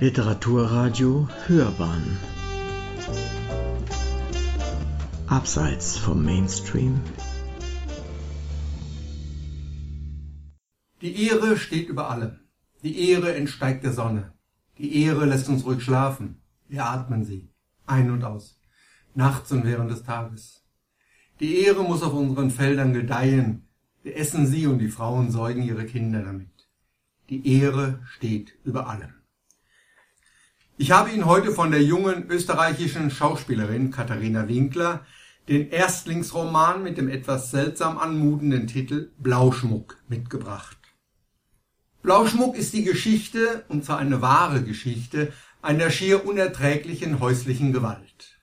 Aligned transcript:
Literaturradio 0.00 1.28
Hörbahn 1.48 2.18
Abseits 5.26 5.96
vom 5.98 6.24
Mainstream 6.24 7.00
Die 11.02 11.26
Ehre 11.26 11.56
steht 11.56 11.88
über 11.88 12.10
allem. 12.10 12.38
Die 12.84 13.10
Ehre 13.10 13.34
entsteigt 13.34 13.82
der 13.82 13.92
Sonne. 13.92 14.34
Die 14.78 15.02
Ehre 15.02 15.24
lässt 15.24 15.48
uns 15.48 15.64
ruhig 15.64 15.82
schlafen. 15.82 16.42
Wir 16.68 16.86
atmen 16.86 17.24
sie. 17.24 17.50
Ein 17.84 18.12
und 18.12 18.22
aus. 18.22 18.60
Nachts 19.16 19.50
und 19.50 19.64
während 19.64 19.90
des 19.90 20.04
Tages. 20.04 20.64
Die 21.40 21.56
Ehre 21.64 21.82
muss 21.82 22.04
auf 22.04 22.12
unseren 22.12 22.52
Feldern 22.52 22.92
gedeihen. 22.92 23.66
Wir 24.04 24.16
essen 24.16 24.46
sie 24.46 24.68
und 24.68 24.78
die 24.78 24.90
Frauen 24.90 25.32
säugen 25.32 25.64
ihre 25.64 25.86
Kinder 25.86 26.22
damit. 26.22 26.68
Die 27.30 27.58
Ehre 27.58 27.98
steht 28.06 28.56
über 28.62 28.88
allem. 28.88 29.17
Ich 30.80 30.92
habe 30.92 31.10
Ihnen 31.10 31.26
heute 31.26 31.50
von 31.50 31.72
der 31.72 31.82
jungen 31.82 32.30
österreichischen 32.30 33.10
Schauspielerin 33.10 33.90
Katharina 33.90 34.46
Winkler 34.46 35.04
den 35.48 35.70
Erstlingsroman 35.70 36.84
mit 36.84 36.98
dem 36.98 37.08
etwas 37.08 37.50
seltsam 37.50 37.98
anmutenden 37.98 38.68
Titel 38.68 39.10
Blauschmuck 39.18 39.96
mitgebracht. 40.06 40.78
Blauschmuck 42.02 42.56
ist 42.56 42.74
die 42.74 42.84
Geschichte, 42.84 43.64
und 43.66 43.84
zwar 43.84 43.98
eine 43.98 44.22
wahre 44.22 44.62
Geschichte, 44.62 45.32
einer 45.62 45.90
schier 45.90 46.24
unerträglichen 46.24 47.18
häuslichen 47.18 47.72
Gewalt. 47.72 48.38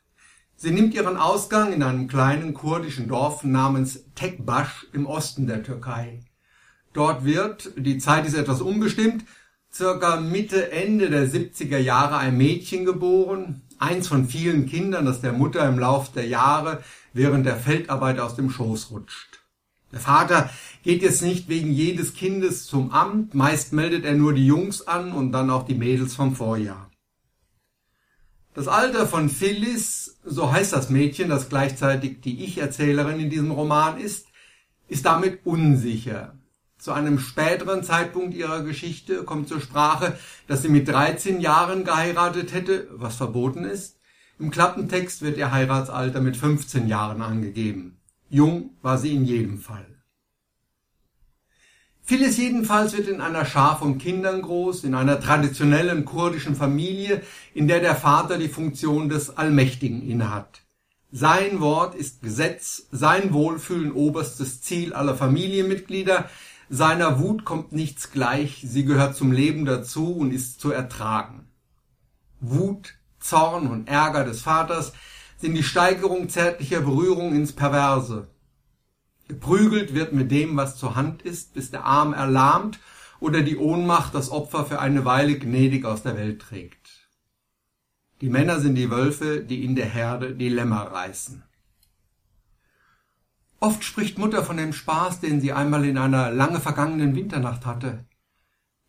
Sie 0.58 0.72
nimmt 0.72 0.94
ihren 0.94 1.16
Ausgang 1.16 1.72
in 1.72 1.84
einem 1.84 2.10
kleinen 2.10 2.54
kurdischen 2.54 3.08
Dorf 3.08 3.46
namens 3.46 4.04
Tekbasch 4.14 4.88
im 4.92 5.06
Osten 5.06 5.48
der 5.48 5.64
Türkei. 5.64 6.20
Dort 6.92 7.24
wird, 7.24 7.72
die 7.78 7.98
Zeit 7.98 8.28
ist 8.28 8.36
etwas 8.36 8.60
unbestimmt, 8.60 9.24
circa 9.76 10.16
Mitte, 10.22 10.72
Ende 10.72 11.10
der 11.10 11.28
70er 11.28 11.78
Jahre 11.78 12.18
ein 12.18 12.38
Mädchen 12.38 12.86
geboren, 12.86 13.62
eins 13.78 14.08
von 14.08 14.28
vielen 14.28 14.68
Kindern, 14.68 15.06
das 15.06 15.20
der 15.20 15.34
Mutter 15.34 15.68
im 15.68 15.80
Lauf 15.80 16.14
der 16.14 16.28
Jahre 16.28 16.82
während 17.12 17.46
der 17.46 17.58
Feldarbeit 17.58 18.20
aus 18.20 18.36
dem 18.36 18.50
Schoß 18.50 18.92
rutscht. 18.92 19.42
Der 19.92 20.00
Vater 20.00 20.50
geht 20.84 21.02
jetzt 21.02 21.22
nicht 21.22 21.50
wegen 21.50 21.72
jedes 21.72 22.14
Kindes 22.14 22.66
zum 22.66 22.92
Amt, 22.92 23.34
meist 23.34 23.74
meldet 23.74 24.06
er 24.06 24.14
nur 24.14 24.34
die 24.34 24.46
Jungs 24.46 24.88
an 24.88 25.12
und 25.12 25.34
dann 25.34 25.50
auch 25.50 25.66
die 25.66 25.76
Mädels 25.76 26.16
vom 26.16 26.36
Vorjahr. 26.36 26.90
Das 28.54 28.70
Alter 28.70 29.06
von 29.06 29.28
Phyllis, 29.30 30.18
so 30.24 30.52
heißt 30.52 30.72
das 30.72 30.90
Mädchen, 30.90 31.28
das 31.28 31.50
gleichzeitig 31.50 32.22
die 32.22 32.46
Ich-Erzählerin 32.46 33.20
in 33.20 33.30
diesem 33.30 33.52
Roman 33.52 34.00
ist, 34.00 34.28
ist 34.88 35.06
damit 35.06 35.46
unsicher. 35.46 36.35
Zu 36.86 36.92
einem 36.92 37.18
späteren 37.18 37.82
Zeitpunkt 37.82 38.36
ihrer 38.36 38.62
Geschichte 38.62 39.24
kommt 39.24 39.50
zur 39.50 39.60
Sprache, 39.60 40.20
dass 40.48 40.62
sie 40.62 40.70
mit 40.70 40.88
13 40.88 41.42
Jahren 41.42 41.84
geheiratet 41.84 42.54
hätte, 42.54 42.88
was 42.92 43.16
verboten 43.16 43.64
ist. 43.64 43.98
Im 44.38 44.52
Klappentext 44.52 45.24
wird 45.24 45.38
ihr 45.38 45.52
Heiratsalter 45.52 46.22
mit 46.22 46.38
15 46.38 46.88
Jahren 46.88 47.24
angegeben. 47.24 47.98
Jung 48.30 48.70
war 48.84 49.00
sie 49.00 49.16
in 49.16 49.26
jedem 49.26 49.58
Fall. 49.58 49.88
Phyllis 52.04 52.38
jedenfalls 52.38 52.96
wird 52.96 53.08
in 53.08 53.20
einer 53.20 53.46
Schar 53.46 53.80
von 53.80 53.98
Kindern 53.98 54.44
groß, 54.44 54.84
in 54.84 54.94
einer 54.94 55.20
traditionellen 55.20 56.06
kurdischen 56.06 56.56
Familie, 56.56 57.24
in 57.56 57.68
der 57.68 57.80
der 57.80 57.96
Vater 57.96 58.38
die 58.38 58.48
Funktion 58.48 59.10
des 59.10 59.36
Allmächtigen 59.36 60.08
innehat. 60.08 60.62
Sein 61.12 61.62
Wort 61.62 61.96
ist 61.96 62.22
Gesetz, 62.22 62.90
sein 62.92 63.34
Wohlfühlen 63.34 63.92
oberstes 63.92 64.62
Ziel 64.62 64.94
aller 64.94 65.16
Familienmitglieder, 65.16 66.30
seiner 66.70 67.20
Wut 67.20 67.46
kommt 67.46 67.72
nichts 67.72 68.12
gleich, 68.12 68.64
sie 68.66 68.86
gehört 68.86 69.16
zum 69.16 69.32
Leben 69.32 69.66
dazu 69.66 70.16
und 70.16 70.32
ist 70.32 70.60
zu 70.60 70.72
ertragen. 70.72 71.48
Wut, 72.40 72.96
Zorn 73.20 73.68
und 73.68 73.88
Ärger 73.88 74.24
des 74.24 74.42
Vaters 74.42 74.94
sind 75.38 75.56
die 75.56 75.64
Steigerung 75.64 76.30
zärtlicher 76.30 76.82
Berührung 76.82 77.36
ins 77.36 77.54
Perverse. 77.54 78.28
Geprügelt 79.28 79.94
wird 79.94 80.14
mit 80.14 80.32
dem, 80.32 80.56
was 80.56 80.78
zur 80.78 80.96
Hand 80.96 81.24
ist, 81.24 81.54
bis 81.54 81.72
der 81.72 81.86
Arm 81.86 82.14
erlahmt 82.14 82.80
oder 83.20 83.42
die 83.42 83.58
Ohnmacht 83.58 84.14
das 84.14 84.30
Opfer 84.30 84.66
für 84.66 84.80
eine 84.80 85.06
Weile 85.06 85.38
gnädig 85.40 85.86
aus 85.86 86.04
der 86.04 86.18
Welt 86.18 86.42
trägt. 86.42 87.10
Die 88.22 88.30
Männer 88.30 88.60
sind 88.60 88.76
die 88.76 88.92
Wölfe, 88.92 89.42
die 89.42 89.66
in 89.66 89.76
der 89.76 89.88
Herde 89.88 90.36
die 90.36 90.50
Lämmer 90.50 90.84
reißen. 90.84 91.44
Oft 93.66 93.84
spricht 93.84 94.20
Mutter 94.20 94.44
von 94.44 94.58
dem 94.58 94.74
Spaß, 94.74 95.22
den 95.22 95.42
sie 95.42 95.52
einmal 95.52 95.86
in 95.86 95.98
einer 95.98 96.30
lange 96.30 96.60
vergangenen 96.60 97.16
Winternacht 97.16 97.66
hatte. 97.66 98.06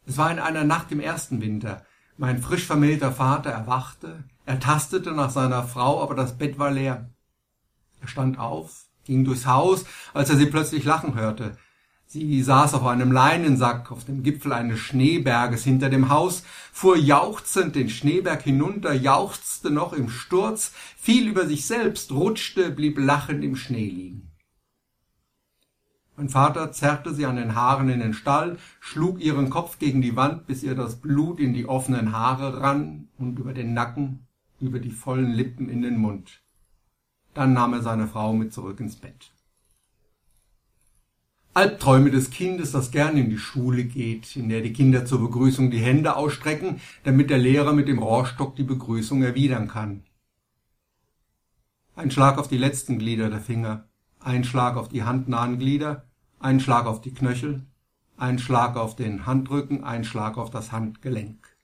Es 0.06 0.18
war 0.18 0.30
in 0.30 0.38
einer 0.38 0.64
Nacht 0.64 0.92
im 0.92 1.00
ersten 1.00 1.40
Winter. 1.40 1.86
Mein 2.18 2.42
frisch 2.42 2.66
vermählter 2.66 3.10
Vater 3.10 3.48
erwachte, 3.48 4.24
er 4.44 4.60
tastete 4.60 5.12
nach 5.12 5.30
seiner 5.30 5.62
Frau, 5.62 6.02
aber 6.02 6.14
das 6.14 6.36
Bett 6.36 6.58
war 6.58 6.70
leer. 6.70 7.08
Er 8.02 8.08
stand 8.08 8.38
auf, 8.38 8.84
ging 9.04 9.24
durchs 9.24 9.46
Haus, 9.46 9.86
als 10.12 10.28
er 10.28 10.36
sie 10.36 10.44
plötzlich 10.44 10.84
lachen 10.84 11.14
hörte. 11.14 11.56
Sie 12.04 12.42
saß 12.42 12.74
auf 12.74 12.84
einem 12.84 13.12
Leinensack 13.12 13.90
auf 13.90 14.04
dem 14.04 14.22
Gipfel 14.22 14.52
eines 14.52 14.80
Schneeberges 14.80 15.64
hinter 15.64 15.88
dem 15.88 16.10
Haus, 16.10 16.42
fuhr 16.70 16.98
jauchzend 16.98 17.76
den 17.76 17.88
Schneeberg 17.88 18.42
hinunter, 18.42 18.92
jauchzte 18.92 19.70
noch 19.70 19.94
im 19.94 20.10
Sturz, 20.10 20.72
fiel 20.98 21.28
über 21.28 21.46
sich 21.46 21.64
selbst, 21.64 22.12
rutschte, 22.12 22.70
blieb 22.70 22.98
lachend 22.98 23.42
im 23.42 23.56
Schnee 23.56 23.88
liegen. 23.88 24.35
Mein 26.16 26.30
Vater 26.30 26.72
zerrte 26.72 27.14
sie 27.14 27.26
an 27.26 27.36
den 27.36 27.54
Haaren 27.54 27.90
in 27.90 28.00
den 28.00 28.14
Stall, 28.14 28.56
schlug 28.80 29.20
ihren 29.20 29.50
Kopf 29.50 29.78
gegen 29.78 30.00
die 30.00 30.16
Wand, 30.16 30.46
bis 30.46 30.62
ihr 30.62 30.74
das 30.74 30.96
Blut 30.96 31.40
in 31.40 31.52
die 31.52 31.68
offenen 31.68 32.12
Haare 32.12 32.62
rann 32.62 33.08
und 33.18 33.38
über 33.38 33.52
den 33.52 33.74
Nacken, 33.74 34.26
über 34.58 34.78
die 34.78 34.92
vollen 34.92 35.32
Lippen 35.32 35.68
in 35.68 35.82
den 35.82 35.98
Mund. 35.98 36.42
Dann 37.34 37.52
nahm 37.52 37.74
er 37.74 37.82
seine 37.82 38.06
Frau 38.06 38.32
mit 38.32 38.54
zurück 38.54 38.80
ins 38.80 38.96
Bett. 38.96 39.30
Albträume 41.52 42.10
des 42.10 42.30
Kindes, 42.30 42.72
das 42.72 42.90
gern 42.90 43.18
in 43.18 43.28
die 43.28 43.38
Schule 43.38 43.84
geht, 43.84 44.36
in 44.36 44.48
der 44.48 44.62
die 44.62 44.72
Kinder 44.72 45.04
zur 45.04 45.20
Begrüßung 45.20 45.70
die 45.70 45.78
Hände 45.78 46.16
ausstrecken, 46.16 46.80
damit 47.04 47.28
der 47.28 47.38
Lehrer 47.38 47.74
mit 47.74 47.88
dem 47.88 47.98
Rohrstock 47.98 48.56
die 48.56 48.62
Begrüßung 48.62 49.22
erwidern 49.22 49.68
kann. 49.68 50.02
Ein 51.94 52.10
Schlag 52.10 52.38
auf 52.38 52.48
die 52.48 52.58
letzten 52.58 52.98
Glieder 52.98 53.30
der 53.30 53.40
Finger, 53.40 53.88
ein 54.20 54.44
Schlag 54.44 54.76
auf 54.76 54.88
die 54.88 55.04
handnahen 55.04 55.58
Glieder, 55.58 56.05
ein 56.38 56.60
Schlag 56.60 56.86
auf 56.86 57.00
die 57.00 57.14
Knöchel, 57.14 57.62
ein 58.16 58.38
Schlag 58.38 58.76
auf 58.76 58.96
den 58.96 59.26
Handrücken, 59.26 59.84
ein 59.84 60.04
Schlag 60.04 60.38
auf 60.38 60.50
das 60.50 60.72
Handgelenk. 60.72 61.56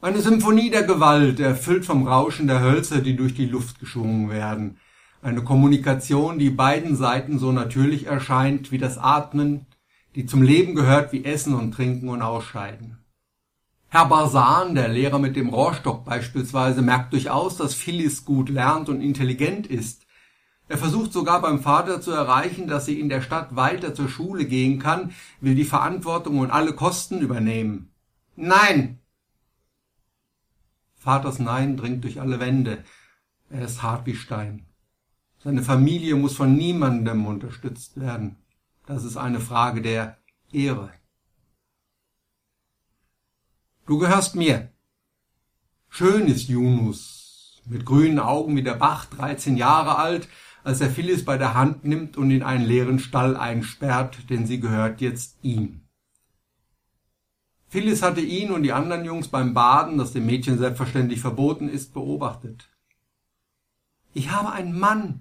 Eine 0.00 0.20
Symphonie 0.20 0.70
der 0.70 0.84
Gewalt, 0.84 1.40
erfüllt 1.40 1.84
vom 1.84 2.06
Rauschen 2.06 2.46
der 2.46 2.60
Hölzer, 2.60 3.00
die 3.00 3.16
durch 3.16 3.34
die 3.34 3.46
Luft 3.46 3.80
geschwungen 3.80 4.30
werden. 4.30 4.78
Eine 5.22 5.42
Kommunikation, 5.42 6.38
die 6.38 6.50
beiden 6.50 6.94
Seiten 6.94 7.38
so 7.40 7.50
natürlich 7.50 8.06
erscheint 8.06 8.70
wie 8.70 8.78
das 8.78 8.96
Atmen, 8.96 9.66
die 10.14 10.26
zum 10.26 10.42
Leben 10.42 10.76
gehört 10.76 11.12
wie 11.12 11.24
Essen 11.24 11.54
und 11.54 11.72
Trinken 11.72 12.08
und 12.08 12.22
Ausscheiden. 12.22 12.98
Herr 13.88 14.06
Barsan, 14.06 14.74
der 14.74 14.88
Lehrer 14.88 15.18
mit 15.18 15.34
dem 15.34 15.48
Rohrstock 15.48 16.04
beispielsweise, 16.04 16.82
merkt 16.82 17.12
durchaus, 17.12 17.56
dass 17.56 17.74
Phyllis 17.74 18.24
gut 18.24 18.50
lernt 18.50 18.88
und 18.88 19.00
intelligent 19.00 19.66
ist. 19.66 20.06
Er 20.68 20.76
versucht 20.76 21.14
sogar 21.14 21.40
beim 21.40 21.60
Vater 21.60 22.00
zu 22.00 22.10
erreichen, 22.10 22.68
dass 22.68 22.84
sie 22.84 23.00
in 23.00 23.08
der 23.08 23.22
Stadt 23.22 23.56
weiter 23.56 23.94
zur 23.94 24.08
Schule 24.08 24.44
gehen 24.44 24.78
kann, 24.78 25.14
will 25.40 25.54
die 25.54 25.64
Verantwortung 25.64 26.38
und 26.38 26.50
alle 26.50 26.74
Kosten 26.74 27.20
übernehmen. 27.20 27.90
Nein! 28.36 28.98
Vaters 30.94 31.38
Nein 31.38 31.76
dringt 31.78 32.04
durch 32.04 32.20
alle 32.20 32.38
Wände. 32.38 32.84
Er 33.48 33.62
ist 33.62 33.82
hart 33.82 34.04
wie 34.04 34.14
Stein. 34.14 34.66
Seine 35.38 35.62
Familie 35.62 36.16
muss 36.16 36.36
von 36.36 36.54
niemandem 36.54 37.24
unterstützt 37.24 37.98
werden. 37.98 38.36
Das 38.84 39.04
ist 39.04 39.16
eine 39.16 39.40
Frage 39.40 39.80
der 39.80 40.18
Ehre. 40.52 40.92
Du 43.86 43.98
gehörst 43.98 44.36
mir. 44.36 44.70
Schön 45.88 46.26
ist 46.26 46.48
Yunus, 46.48 47.62
mit 47.64 47.86
grünen 47.86 48.18
Augen 48.18 48.54
wie 48.56 48.62
der 48.62 48.74
Bach, 48.74 49.06
13 49.06 49.56
Jahre 49.56 49.96
alt, 49.96 50.28
als 50.68 50.82
er 50.82 50.90
Phyllis 50.90 51.24
bei 51.24 51.38
der 51.38 51.54
Hand 51.54 51.86
nimmt 51.86 52.18
und 52.18 52.30
in 52.30 52.42
einen 52.42 52.66
leeren 52.66 52.98
Stall 52.98 53.38
einsperrt, 53.38 54.28
denn 54.28 54.46
sie 54.46 54.60
gehört 54.60 55.00
jetzt 55.00 55.38
ihm. 55.40 55.80
Phyllis 57.68 58.02
hatte 58.02 58.20
ihn 58.20 58.50
und 58.50 58.64
die 58.64 58.74
anderen 58.74 59.06
Jungs 59.06 59.28
beim 59.28 59.54
Baden, 59.54 59.96
das 59.96 60.12
dem 60.12 60.26
Mädchen 60.26 60.58
selbstverständlich 60.58 61.20
verboten 61.20 61.70
ist, 61.70 61.94
beobachtet. 61.94 62.68
Ich 64.12 64.30
habe 64.30 64.52
einen 64.52 64.78
Mann. 64.78 65.20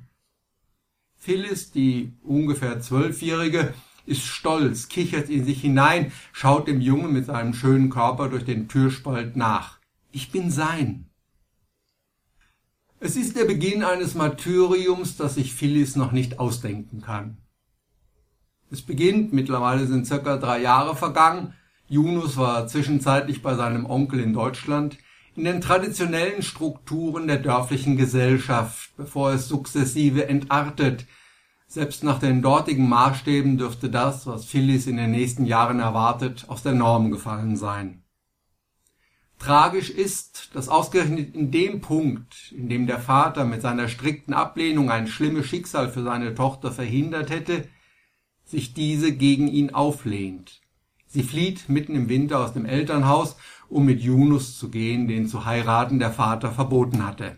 Phyllis, 1.16 1.72
die 1.72 2.12
ungefähr 2.24 2.82
zwölfjährige, 2.82 3.74
ist 4.06 4.26
stolz, 4.26 4.90
kichert 4.90 5.30
in 5.30 5.46
sich 5.46 5.62
hinein, 5.62 6.12
schaut 6.34 6.68
dem 6.68 6.82
Jungen 6.82 7.14
mit 7.14 7.28
seinem 7.28 7.54
schönen 7.54 7.90
Körper 7.90 8.28
durch 8.28 8.44
den 8.44 8.68
Türspalt 8.68 9.38
nach. 9.38 9.80
Ich 10.12 10.30
bin 10.30 10.52
sein. 10.52 11.07
Es 13.00 13.16
ist 13.16 13.38
der 13.38 13.46
Beginn 13.46 13.84
eines 13.84 14.16
Martyriums, 14.16 15.18
das 15.18 15.36
sich 15.36 15.54
Phyllis 15.54 15.96
noch 15.96 16.12
nicht 16.12 16.40
ausdenken 16.40 17.02
kann. 17.02 17.38
Es 18.72 18.82
beginnt, 18.82 19.34
mittlerweile 19.34 19.86
sind 19.86 20.08
circa 20.08 20.38
drei 20.38 20.62
Jahre 20.62 20.96
vergangen, 20.96 21.54
Yunus 21.88 22.38
war 22.38 22.68
zwischenzeitlich 22.68 23.42
bei 23.44 23.56
seinem 23.56 23.86
Onkel 23.86 24.20
in 24.20 24.34
Deutschland 24.34 24.98
in 25.36 25.44
den 25.44 25.62
traditionellen 25.62 26.42
Strukturen 26.42 27.28
der 27.28 27.38
dörflichen 27.38 27.96
Gesellschaft, 27.96 28.90
bevor 28.98 29.32
es 29.32 29.48
sukzessive 29.48 30.28
entartet. 30.28 31.06
Selbst 31.68 32.04
nach 32.04 32.18
den 32.18 32.42
dortigen 32.42 32.90
Maßstäben 32.90 33.60
dürfte 33.60 33.92
das, 33.92 34.26
was 34.26 34.46
Phyllis 34.46 34.88
in 34.88 34.98
den 34.98 35.12
nächsten 35.12 35.46
Jahren 35.46 35.80
erwartet, 35.80 36.46
aus 36.48 36.64
der 36.64 36.74
Norm 36.74 37.12
gefallen 37.12 37.56
sein. 37.56 38.04
Tragisch 39.40 39.90
ist, 39.90 40.56
dass 40.56 40.68
ausgerechnet 40.68 41.36
in 41.36 41.52
dem 41.52 41.82
Punkt, 41.82 42.52
in 42.52 42.70
dem 42.70 42.88
der 42.88 43.00
Vater 43.00 43.46
mit 43.46 43.62
seiner 43.62 43.88
strikten 43.88 44.34
Ablehnung 44.34 44.90
ein 44.90 45.08
schlimmes 45.08 45.46
Schicksal 45.46 45.90
für 45.90 46.04
seine 46.04 46.34
Tochter 46.34 46.72
verhindert 46.72 47.30
hätte, 47.30 47.68
sich 48.46 48.74
diese 48.74 49.12
gegen 49.12 49.48
ihn 49.48 49.74
auflehnt. 49.74 50.62
Sie 51.08 51.24
flieht 51.24 51.70
mitten 51.70 51.96
im 51.96 52.10
Winter 52.10 52.40
aus 52.40 52.54
dem 52.54 52.66
Elternhaus, 52.66 53.38
um 53.70 53.86
mit 53.86 54.02
Yunus 54.02 54.58
zu 54.58 54.70
gehen, 54.70 55.08
den 55.08 55.28
zu 55.28 55.46
heiraten 55.46 56.00
der 56.00 56.12
Vater 56.12 56.52
verboten 56.52 57.06
hatte. 57.06 57.38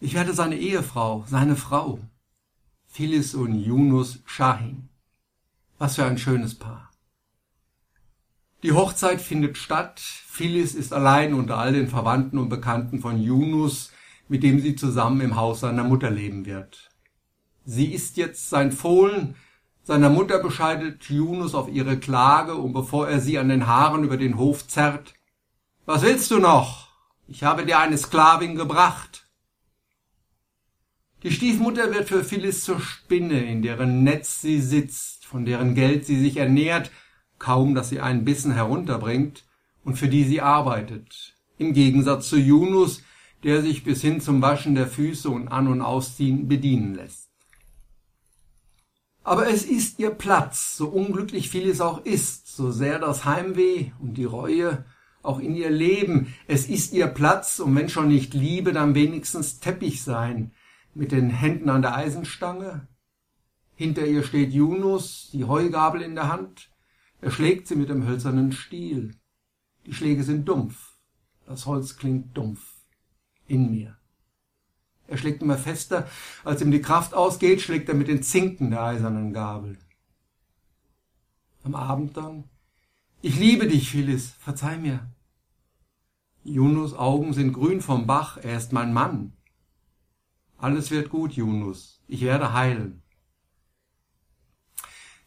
Ich 0.00 0.14
werde 0.14 0.32
seine 0.32 0.56
Ehefrau, 0.56 1.24
seine 1.28 1.56
Frau. 1.56 1.98
Phyllis 2.86 3.34
und 3.34 3.54
Yunus 3.54 4.20
Shahin. 4.24 4.88
Was 5.78 5.96
für 5.96 6.04
ein 6.04 6.18
schönes 6.18 6.54
Paar. 6.54 6.89
Die 8.62 8.72
Hochzeit 8.72 9.20
findet 9.22 9.56
statt. 9.56 10.00
Phyllis 10.00 10.74
ist 10.74 10.92
allein 10.92 11.32
unter 11.32 11.56
all 11.56 11.72
den 11.72 11.88
Verwandten 11.88 12.38
und 12.38 12.50
Bekannten 12.50 13.00
von 13.00 13.20
Yunus, 13.20 13.90
mit 14.28 14.42
dem 14.42 14.60
sie 14.60 14.76
zusammen 14.76 15.20
im 15.22 15.36
Haus 15.36 15.60
seiner 15.60 15.84
Mutter 15.84 16.10
leben 16.10 16.44
wird. 16.44 16.90
Sie 17.64 17.92
ist 17.92 18.16
jetzt 18.16 18.50
sein 18.50 18.72
Fohlen. 18.72 19.34
Seiner 19.82 20.10
Mutter 20.10 20.40
bescheidet 20.40 21.04
Yunus 21.08 21.54
auf 21.54 21.68
ihre 21.68 21.98
Klage 21.98 22.54
und 22.54 22.72
bevor 22.72 23.08
er 23.08 23.20
sie 23.20 23.38
an 23.38 23.48
den 23.48 23.66
Haaren 23.66 24.04
über 24.04 24.18
den 24.18 24.36
Hof 24.36 24.68
zerrt, 24.68 25.14
was 25.86 26.02
willst 26.02 26.30
du 26.30 26.38
noch? 26.38 26.90
Ich 27.26 27.44
habe 27.44 27.64
dir 27.64 27.78
eine 27.78 27.96
Sklavin 27.96 28.56
gebracht. 28.56 29.26
Die 31.22 31.30
Stiefmutter 31.30 31.92
wird 31.92 32.08
für 32.08 32.24
Phyllis 32.24 32.64
zur 32.64 32.80
Spinne, 32.80 33.42
in 33.44 33.62
deren 33.62 34.04
Netz 34.04 34.40
sie 34.40 34.60
sitzt, 34.60 35.26
von 35.26 35.44
deren 35.44 35.74
Geld 35.74 36.06
sie 36.06 36.20
sich 36.20 36.36
ernährt, 36.36 36.90
kaum 37.40 37.74
dass 37.74 37.88
sie 37.88 38.00
einen 38.00 38.24
Bissen 38.24 38.52
herunterbringt 38.52 39.44
und 39.82 39.96
für 39.96 40.08
die 40.08 40.22
sie 40.22 40.40
arbeitet. 40.40 41.34
Im 41.58 41.72
Gegensatz 41.72 42.28
zu 42.28 42.36
Yunus, 42.36 43.02
der 43.42 43.62
sich 43.62 43.82
bis 43.82 44.00
hin 44.00 44.20
zum 44.20 44.40
Waschen 44.40 44.76
der 44.76 44.86
Füße 44.86 45.28
und 45.28 45.48
An- 45.48 45.66
und 45.66 45.82
Ausziehen 45.82 46.46
bedienen 46.46 46.94
lässt. 46.94 47.30
Aber 49.24 49.48
es 49.48 49.64
ist 49.64 49.98
ihr 49.98 50.10
Platz, 50.10 50.76
so 50.76 50.88
unglücklich 50.88 51.50
viel 51.50 51.68
es 51.68 51.80
auch 51.80 52.04
ist, 52.04 52.54
so 52.54 52.70
sehr 52.70 52.98
das 52.98 53.24
Heimweh 53.24 53.92
und 54.00 54.14
die 54.14 54.24
Reue 54.24 54.84
auch 55.22 55.38
in 55.38 55.54
ihr 55.54 55.70
Leben. 55.70 56.34
Es 56.46 56.66
ist 56.66 56.92
ihr 56.92 57.06
Platz, 57.06 57.60
und 57.60 57.74
wenn 57.76 57.88
schon 57.88 58.08
nicht 58.08 58.32
Liebe, 58.32 58.72
dann 58.72 58.94
wenigstens 58.94 59.60
Teppich 59.60 60.02
sein, 60.02 60.52
mit 60.94 61.12
den 61.12 61.30
Händen 61.30 61.68
an 61.68 61.82
der 61.82 61.94
Eisenstange. 61.94 62.88
Hinter 63.74 64.06
ihr 64.06 64.22
steht 64.22 64.52
Yunus, 64.52 65.30
die 65.32 65.44
Heugabel 65.44 66.02
in 66.02 66.14
der 66.14 66.28
Hand, 66.28 66.70
er 67.20 67.30
schlägt 67.30 67.68
sie 67.68 67.76
mit 67.76 67.88
dem 67.88 68.06
hölzernen 68.06 68.52
Stiel. 68.52 69.16
Die 69.86 69.92
Schläge 69.92 70.24
sind 70.24 70.48
dumpf. 70.48 70.96
Das 71.46 71.66
Holz 71.66 71.96
klingt 71.96 72.36
dumpf. 72.36 72.84
In 73.46 73.70
mir. 73.70 73.96
Er 75.06 75.18
schlägt 75.18 75.42
immer 75.42 75.58
fester. 75.58 76.08
Als 76.44 76.62
ihm 76.62 76.70
die 76.70 76.80
Kraft 76.80 77.14
ausgeht, 77.14 77.60
schlägt 77.60 77.88
er 77.88 77.94
mit 77.94 78.08
den 78.08 78.22
Zinken 78.22 78.70
der 78.70 78.82
eisernen 78.82 79.32
Gabel. 79.32 79.76
Am 81.64 81.74
Abend 81.74 82.16
dann. 82.16 82.44
Ich 83.20 83.38
liebe 83.38 83.66
dich, 83.66 83.90
Phyllis. 83.90 84.30
Verzeih 84.38 84.78
mir. 84.78 85.10
Junus 86.42 86.94
Augen 86.94 87.34
sind 87.34 87.52
grün 87.52 87.82
vom 87.82 88.06
Bach. 88.06 88.38
Er 88.38 88.56
ist 88.56 88.72
mein 88.72 88.94
Mann. 88.94 89.36
Alles 90.56 90.90
wird 90.90 91.10
gut, 91.10 91.32
Junus. 91.32 92.02
Ich 92.06 92.22
werde 92.22 92.52
heilen. 92.52 93.02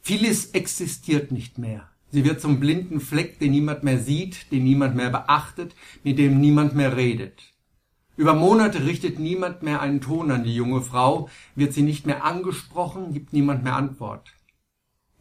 Vieles 0.05 0.47
existiert 0.47 1.31
nicht 1.31 1.57
mehr. 1.57 1.89
Sie 2.11 2.25
wird 2.25 2.41
zum 2.41 2.59
blinden 2.59 2.99
Fleck, 2.99 3.39
den 3.39 3.51
niemand 3.51 3.83
mehr 3.83 3.99
sieht, 3.99 4.51
den 4.51 4.65
niemand 4.65 4.97
mehr 4.97 5.09
beachtet, 5.09 5.75
mit 6.03 6.19
dem 6.19 6.41
niemand 6.41 6.75
mehr 6.75 6.97
redet. 6.97 7.53
Über 8.17 8.33
Monate 8.33 8.85
richtet 8.85 9.17
niemand 9.17 9.63
mehr 9.63 9.79
einen 9.79 10.01
Ton 10.01 10.29
an 10.29 10.43
die 10.43 10.53
junge 10.53 10.81
Frau, 10.81 11.29
wird 11.55 11.71
sie 11.71 11.83
nicht 11.83 12.05
mehr 12.05 12.25
angesprochen, 12.25 13.13
gibt 13.13 13.31
niemand 13.31 13.63
mehr 13.63 13.77
Antwort. 13.77 14.33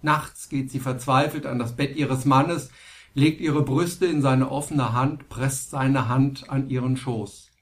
Nachts 0.02 0.48
geht 0.48 0.72
sie 0.72 0.80
verzweifelt 0.80 1.46
an 1.46 1.60
das 1.60 1.76
Bett 1.76 1.94
ihres 1.94 2.24
Mannes, 2.24 2.72
legt 3.14 3.40
ihre 3.40 3.62
Brüste 3.62 4.06
in 4.06 4.20
seine 4.20 4.50
offene 4.50 4.92
Hand, 4.92 5.28
presst 5.28 5.70
seine 5.70 6.08
Hand 6.08 6.50
an 6.50 6.68
ihren 6.70 6.96
Schoß. 6.96 7.52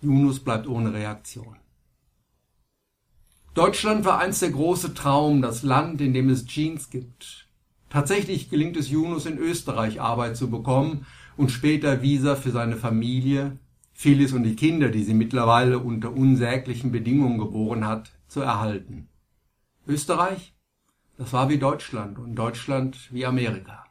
Yunus 0.00 0.40
bleibt 0.40 0.66
ohne 0.66 0.94
Reaktion. 0.94 1.58
Deutschland 3.54 4.06
war 4.06 4.18
einst 4.18 4.40
der 4.40 4.50
große 4.50 4.94
Traum, 4.94 5.42
das 5.42 5.62
Land, 5.62 6.00
in 6.00 6.14
dem 6.14 6.30
es 6.30 6.46
Jeans 6.46 6.88
gibt. 6.88 7.46
Tatsächlich 7.90 8.48
gelingt 8.48 8.78
es 8.78 8.88
Yunus 8.88 9.26
in 9.26 9.36
Österreich 9.36 10.00
Arbeit 10.00 10.38
zu 10.38 10.50
bekommen 10.50 11.04
und 11.36 11.50
später 11.50 12.00
Visa 12.00 12.34
für 12.34 12.50
seine 12.50 12.76
Familie, 12.76 13.58
Phyllis 13.92 14.32
und 14.32 14.44
die 14.44 14.56
Kinder, 14.56 14.88
die 14.88 15.04
sie 15.04 15.12
mittlerweile 15.12 15.78
unter 15.80 16.14
unsäglichen 16.14 16.92
Bedingungen 16.92 17.38
geboren 17.38 17.86
hat, 17.86 18.12
zu 18.26 18.40
erhalten. 18.40 19.08
Österreich? 19.86 20.54
Das 21.18 21.34
war 21.34 21.50
wie 21.50 21.58
Deutschland 21.58 22.18
und 22.18 22.34
Deutschland 22.34 23.12
wie 23.12 23.26
Amerika. 23.26 23.84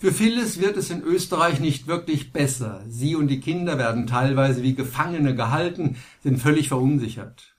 Für 0.00 0.12
Phyllis 0.12 0.58
wird 0.58 0.78
es 0.78 0.88
in 0.88 1.02
Österreich 1.02 1.60
nicht 1.60 1.86
wirklich 1.86 2.32
besser. 2.32 2.82
Sie 2.88 3.16
und 3.16 3.28
die 3.28 3.40
Kinder 3.40 3.76
werden 3.76 4.06
teilweise 4.06 4.62
wie 4.62 4.74
Gefangene 4.74 5.34
gehalten, 5.34 5.96
sind 6.22 6.38
völlig 6.38 6.68
verunsichert. 6.68 7.54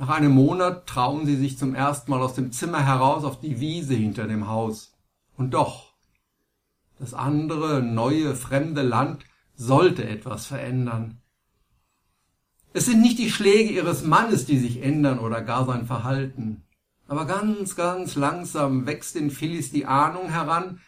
Nach 0.00 0.08
einem 0.08 0.32
Monat 0.32 0.88
trauen 0.88 1.26
sie 1.26 1.36
sich 1.36 1.56
zum 1.56 1.76
ersten 1.76 2.10
Mal 2.10 2.22
aus 2.22 2.34
dem 2.34 2.50
Zimmer 2.50 2.84
heraus 2.84 3.22
auf 3.22 3.38
die 3.38 3.60
Wiese 3.60 3.94
hinter 3.94 4.26
dem 4.26 4.48
Haus. 4.48 4.96
Und 5.36 5.54
doch, 5.54 5.94
das 6.98 7.14
andere, 7.14 7.84
neue, 7.84 8.34
fremde 8.34 8.82
Land 8.82 9.24
sollte 9.54 10.08
etwas 10.08 10.46
verändern. 10.46 11.20
Es 12.72 12.86
sind 12.86 13.00
nicht 13.00 13.20
die 13.20 13.30
Schläge 13.30 13.70
ihres 13.70 14.02
Mannes, 14.02 14.44
die 14.44 14.58
sich 14.58 14.82
ändern 14.82 15.20
oder 15.20 15.42
gar 15.42 15.64
sein 15.66 15.86
Verhalten. 15.86 16.64
Aber 17.06 17.26
ganz, 17.26 17.76
ganz 17.76 18.16
langsam 18.16 18.86
wächst 18.86 19.14
in 19.14 19.30
Phyllis 19.30 19.70
die 19.70 19.86
Ahnung 19.86 20.30
heran, 20.30 20.80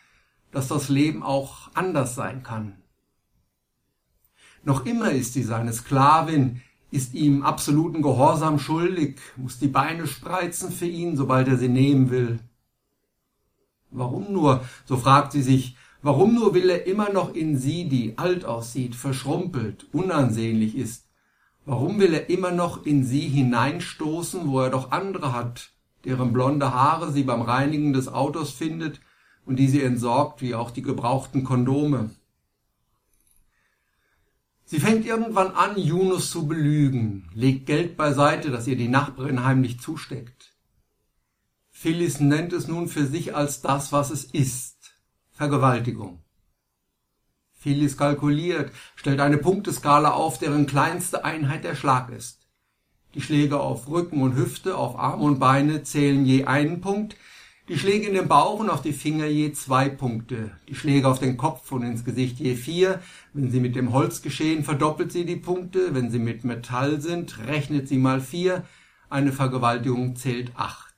dass 0.52 0.68
das 0.68 0.88
Leben 0.88 1.22
auch 1.22 1.70
anders 1.74 2.14
sein 2.14 2.42
kann. 2.42 2.76
Noch 4.62 4.84
immer 4.84 5.10
ist 5.12 5.32
sie 5.32 5.42
seine 5.42 5.72
Sklavin, 5.72 6.60
ist 6.90 7.14
ihm 7.14 7.42
absoluten 7.42 8.02
Gehorsam 8.02 8.58
schuldig, 8.58 9.18
muss 9.36 9.58
die 9.58 9.68
Beine 9.68 10.06
spreizen 10.06 10.70
für 10.70 10.86
ihn, 10.86 11.16
sobald 11.16 11.48
er 11.48 11.56
sie 11.56 11.68
nehmen 11.68 12.10
will. 12.10 12.40
Warum 13.90 14.32
nur, 14.32 14.64
so 14.84 14.96
fragt 14.96 15.32
sie 15.32 15.42
sich, 15.42 15.76
warum 16.02 16.34
nur 16.34 16.54
will 16.54 16.68
er 16.68 16.86
immer 16.86 17.10
noch 17.10 17.34
in 17.34 17.56
sie, 17.56 17.88
die 17.88 18.18
alt 18.18 18.44
aussieht, 18.44 18.94
verschrumpelt, 18.94 19.86
unansehnlich 19.92 20.76
ist? 20.76 21.06
Warum 21.64 22.00
will 22.00 22.14
er 22.14 22.28
immer 22.28 22.50
noch 22.50 22.84
in 22.84 23.04
sie 23.04 23.28
hineinstoßen, 23.28 24.48
wo 24.48 24.60
er 24.60 24.70
doch 24.70 24.90
andere 24.90 25.32
hat, 25.32 25.70
deren 26.04 26.32
blonde 26.32 26.72
Haare 26.72 27.12
sie 27.12 27.22
beim 27.22 27.42
Reinigen 27.42 27.92
des 27.92 28.08
Autos 28.08 28.50
findet 28.50 29.00
und 29.50 29.56
die 29.56 29.66
sie 29.66 29.82
entsorgt, 29.82 30.42
wie 30.42 30.54
auch 30.54 30.70
die 30.70 30.80
gebrauchten 30.80 31.42
Kondome. 31.42 32.10
Sie 34.64 34.78
fängt 34.78 35.04
irgendwann 35.04 35.48
an, 35.48 35.76
Yunus 35.76 36.30
zu 36.30 36.46
belügen, 36.46 37.28
legt 37.34 37.66
Geld 37.66 37.96
beiseite, 37.96 38.52
das 38.52 38.68
ihr 38.68 38.76
die 38.76 38.86
Nachbarin 38.86 39.42
heimlich 39.44 39.80
zusteckt. 39.80 40.54
Phyllis 41.72 42.20
nennt 42.20 42.52
es 42.52 42.68
nun 42.68 42.86
für 42.86 43.04
sich 43.04 43.34
als 43.34 43.60
das, 43.60 43.90
was 43.90 44.10
es 44.10 44.22
ist. 44.22 44.92
Vergewaltigung. 45.32 46.22
Phyllis 47.50 47.96
kalkuliert, 47.96 48.70
stellt 48.94 49.18
eine 49.18 49.38
Punkteskala 49.38 50.12
auf, 50.12 50.38
deren 50.38 50.66
kleinste 50.66 51.24
Einheit 51.24 51.64
der 51.64 51.74
Schlag 51.74 52.08
ist. 52.10 52.46
Die 53.14 53.20
Schläge 53.20 53.58
auf 53.58 53.88
Rücken 53.88 54.22
und 54.22 54.36
Hüfte, 54.36 54.76
auf 54.76 54.96
Arme 54.96 55.24
und 55.24 55.40
Beine 55.40 55.82
zählen 55.82 56.24
je 56.24 56.44
einen 56.44 56.80
Punkt, 56.80 57.16
die 57.68 57.78
Schläge 57.78 58.08
in 58.08 58.14
den 58.14 58.28
Bauch 58.28 58.58
und 58.58 58.70
auf 58.70 58.82
die 58.82 58.92
Finger 58.92 59.26
je 59.26 59.52
zwei 59.52 59.88
Punkte. 59.88 60.50
Die 60.68 60.74
Schläge 60.74 61.06
auf 61.06 61.20
den 61.20 61.36
Kopf 61.36 61.70
und 61.70 61.82
ins 61.82 62.04
Gesicht 62.04 62.40
je 62.40 62.56
vier. 62.56 63.00
Wenn 63.32 63.50
sie 63.50 63.60
mit 63.60 63.76
dem 63.76 63.92
Holz 63.92 64.22
geschehen, 64.22 64.64
verdoppelt 64.64 65.12
sie 65.12 65.24
die 65.24 65.36
Punkte. 65.36 65.94
Wenn 65.94 66.10
sie 66.10 66.18
mit 66.18 66.44
Metall 66.44 67.00
sind, 67.00 67.38
rechnet 67.46 67.86
sie 67.88 67.98
mal 67.98 68.20
vier. 68.20 68.64
Eine 69.08 69.32
Vergewaltigung 69.32 70.16
zählt 70.16 70.52
acht. 70.56 70.90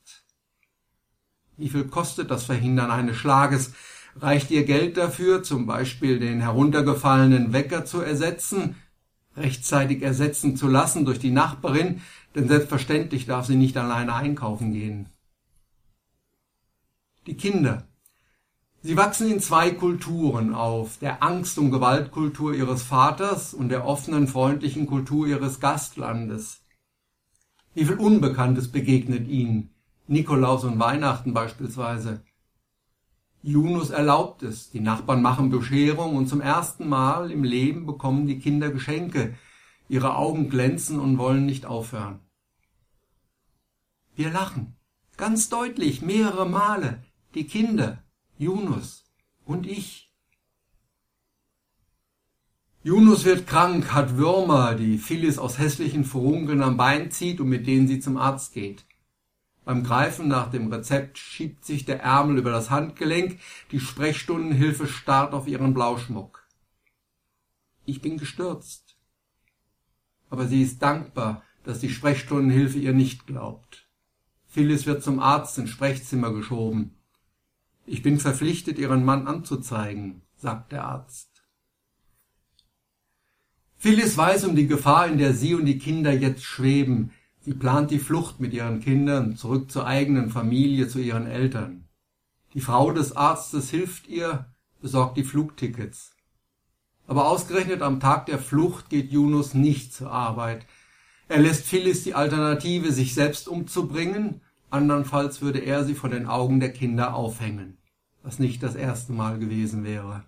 Wie 1.56 1.68
viel 1.68 1.84
kostet 1.84 2.30
das 2.30 2.44
Verhindern 2.44 2.90
eines 2.90 3.16
Schlages? 3.16 3.72
Reicht 4.16 4.50
ihr 4.50 4.64
Geld 4.64 4.96
dafür, 4.96 5.42
zum 5.42 5.66
Beispiel 5.66 6.18
den 6.18 6.40
heruntergefallenen 6.40 7.52
Wecker 7.52 7.84
zu 7.84 8.00
ersetzen, 8.00 8.76
rechtzeitig 9.36 10.02
ersetzen 10.02 10.56
zu 10.56 10.68
lassen 10.68 11.04
durch 11.04 11.18
die 11.18 11.30
Nachbarin, 11.30 12.02
denn 12.34 12.48
selbstverständlich 12.48 13.26
darf 13.26 13.46
sie 13.46 13.56
nicht 13.56 13.76
alleine 13.76 14.14
einkaufen 14.14 14.72
gehen. 14.72 15.08
Die 17.26 17.36
Kinder. 17.36 17.86
Sie 18.80 18.96
wachsen 18.96 19.30
in 19.30 19.38
zwei 19.38 19.70
Kulturen 19.70 20.52
auf, 20.52 20.98
der 20.98 21.22
Angst- 21.22 21.56
und 21.56 21.70
Gewaltkultur 21.70 22.52
ihres 22.52 22.82
Vaters 22.82 23.54
und 23.54 23.68
der 23.68 23.86
offenen, 23.86 24.26
freundlichen 24.26 24.88
Kultur 24.88 25.28
ihres 25.28 25.60
Gastlandes. 25.60 26.64
Wie 27.74 27.84
viel 27.84 27.94
Unbekanntes 27.94 28.72
begegnet 28.72 29.28
ihnen, 29.28 29.70
Nikolaus 30.08 30.64
und 30.64 30.80
Weihnachten 30.80 31.32
beispielsweise. 31.32 32.24
Junus 33.40 33.90
erlaubt 33.90 34.42
es, 34.42 34.70
die 34.70 34.80
Nachbarn 34.80 35.22
machen 35.22 35.48
Bescherung 35.48 36.16
und 36.16 36.26
zum 36.26 36.40
ersten 36.40 36.88
Mal 36.88 37.30
im 37.30 37.44
Leben 37.44 37.86
bekommen 37.86 38.26
die 38.26 38.40
Kinder 38.40 38.70
Geschenke, 38.70 39.36
ihre 39.88 40.16
Augen 40.16 40.50
glänzen 40.50 40.98
und 40.98 41.18
wollen 41.18 41.46
nicht 41.46 41.66
aufhören. 41.66 42.18
Wir 44.16 44.32
lachen, 44.32 44.76
ganz 45.16 45.48
deutlich, 45.48 46.02
mehrere 46.02 46.48
Male, 46.48 47.04
die 47.34 47.46
Kinder, 47.46 48.02
Junus 48.38 49.04
und 49.44 49.66
ich. 49.66 50.12
Junus 52.84 53.24
wird 53.24 53.46
krank, 53.46 53.92
hat 53.92 54.16
Würmer, 54.16 54.74
die 54.74 54.98
Phyllis 54.98 55.38
aus 55.38 55.58
hässlichen 55.58 56.04
Furunkeln 56.04 56.62
am 56.62 56.76
Bein 56.76 57.10
zieht 57.10 57.40
und 57.40 57.48
mit 57.48 57.66
denen 57.66 57.86
sie 57.86 58.00
zum 58.00 58.16
Arzt 58.16 58.52
geht. 58.52 58.84
Beim 59.64 59.84
Greifen 59.84 60.26
nach 60.26 60.50
dem 60.50 60.72
Rezept 60.72 61.18
schiebt 61.18 61.64
sich 61.64 61.84
der 61.84 62.02
Ärmel 62.02 62.38
über 62.38 62.50
das 62.50 62.70
Handgelenk, 62.70 63.38
die 63.70 63.78
Sprechstundenhilfe 63.78 64.88
starrt 64.88 65.32
auf 65.32 65.46
ihren 65.46 65.72
Blauschmuck. 65.72 66.44
Ich 67.84 68.02
bin 68.02 68.18
gestürzt. 68.18 68.96
Aber 70.30 70.48
sie 70.48 70.62
ist 70.62 70.82
dankbar, 70.82 71.42
dass 71.62 71.78
die 71.78 71.90
Sprechstundenhilfe 71.90 72.78
ihr 72.78 72.92
nicht 72.92 73.26
glaubt. 73.26 73.86
Phyllis 74.48 74.86
wird 74.86 75.04
zum 75.04 75.20
Arzt 75.20 75.56
ins 75.58 75.70
Sprechzimmer 75.70 76.32
geschoben. 76.32 76.96
Ich 77.92 78.02
bin 78.02 78.18
verpflichtet, 78.18 78.78
Ihren 78.78 79.04
Mann 79.04 79.26
anzuzeigen, 79.26 80.22
sagt 80.34 80.72
der 80.72 80.86
Arzt. 80.86 81.44
Phyllis 83.76 84.16
weiß 84.16 84.44
um 84.44 84.56
die 84.56 84.66
Gefahr, 84.66 85.08
in 85.08 85.18
der 85.18 85.34
sie 85.34 85.54
und 85.54 85.66
die 85.66 85.78
Kinder 85.78 86.10
jetzt 86.10 86.42
schweben. 86.42 87.10
Sie 87.40 87.52
plant 87.52 87.90
die 87.90 87.98
Flucht 87.98 88.40
mit 88.40 88.54
ihren 88.54 88.80
Kindern 88.80 89.36
zurück 89.36 89.70
zur 89.70 89.86
eigenen 89.86 90.30
Familie, 90.30 90.88
zu 90.88 91.00
ihren 91.00 91.26
Eltern. 91.26 91.86
Die 92.54 92.62
Frau 92.62 92.92
des 92.92 93.14
Arztes 93.14 93.68
hilft 93.68 94.08
ihr, 94.08 94.46
besorgt 94.80 95.18
die 95.18 95.24
Flugtickets. 95.24 96.16
Aber 97.06 97.28
ausgerechnet 97.28 97.82
am 97.82 98.00
Tag 98.00 98.24
der 98.24 98.38
Flucht 98.38 98.88
geht 98.88 99.12
Yunus 99.12 99.52
nicht 99.52 99.92
zur 99.92 100.10
Arbeit. 100.10 100.64
Er 101.28 101.40
lässt 101.40 101.66
Phyllis 101.66 102.04
die 102.04 102.14
Alternative, 102.14 102.90
sich 102.90 103.12
selbst 103.12 103.48
umzubringen, 103.48 104.40
andernfalls 104.70 105.42
würde 105.42 105.58
er 105.58 105.84
sie 105.84 105.94
vor 105.94 106.08
den 106.08 106.26
Augen 106.26 106.58
der 106.58 106.72
Kinder 106.72 107.14
aufhängen, 107.14 107.76
was 108.22 108.38
nicht 108.38 108.62
das 108.62 108.74
erste 108.74 109.12
Mal 109.12 109.38
gewesen 109.38 109.84
wäre. 109.84 110.24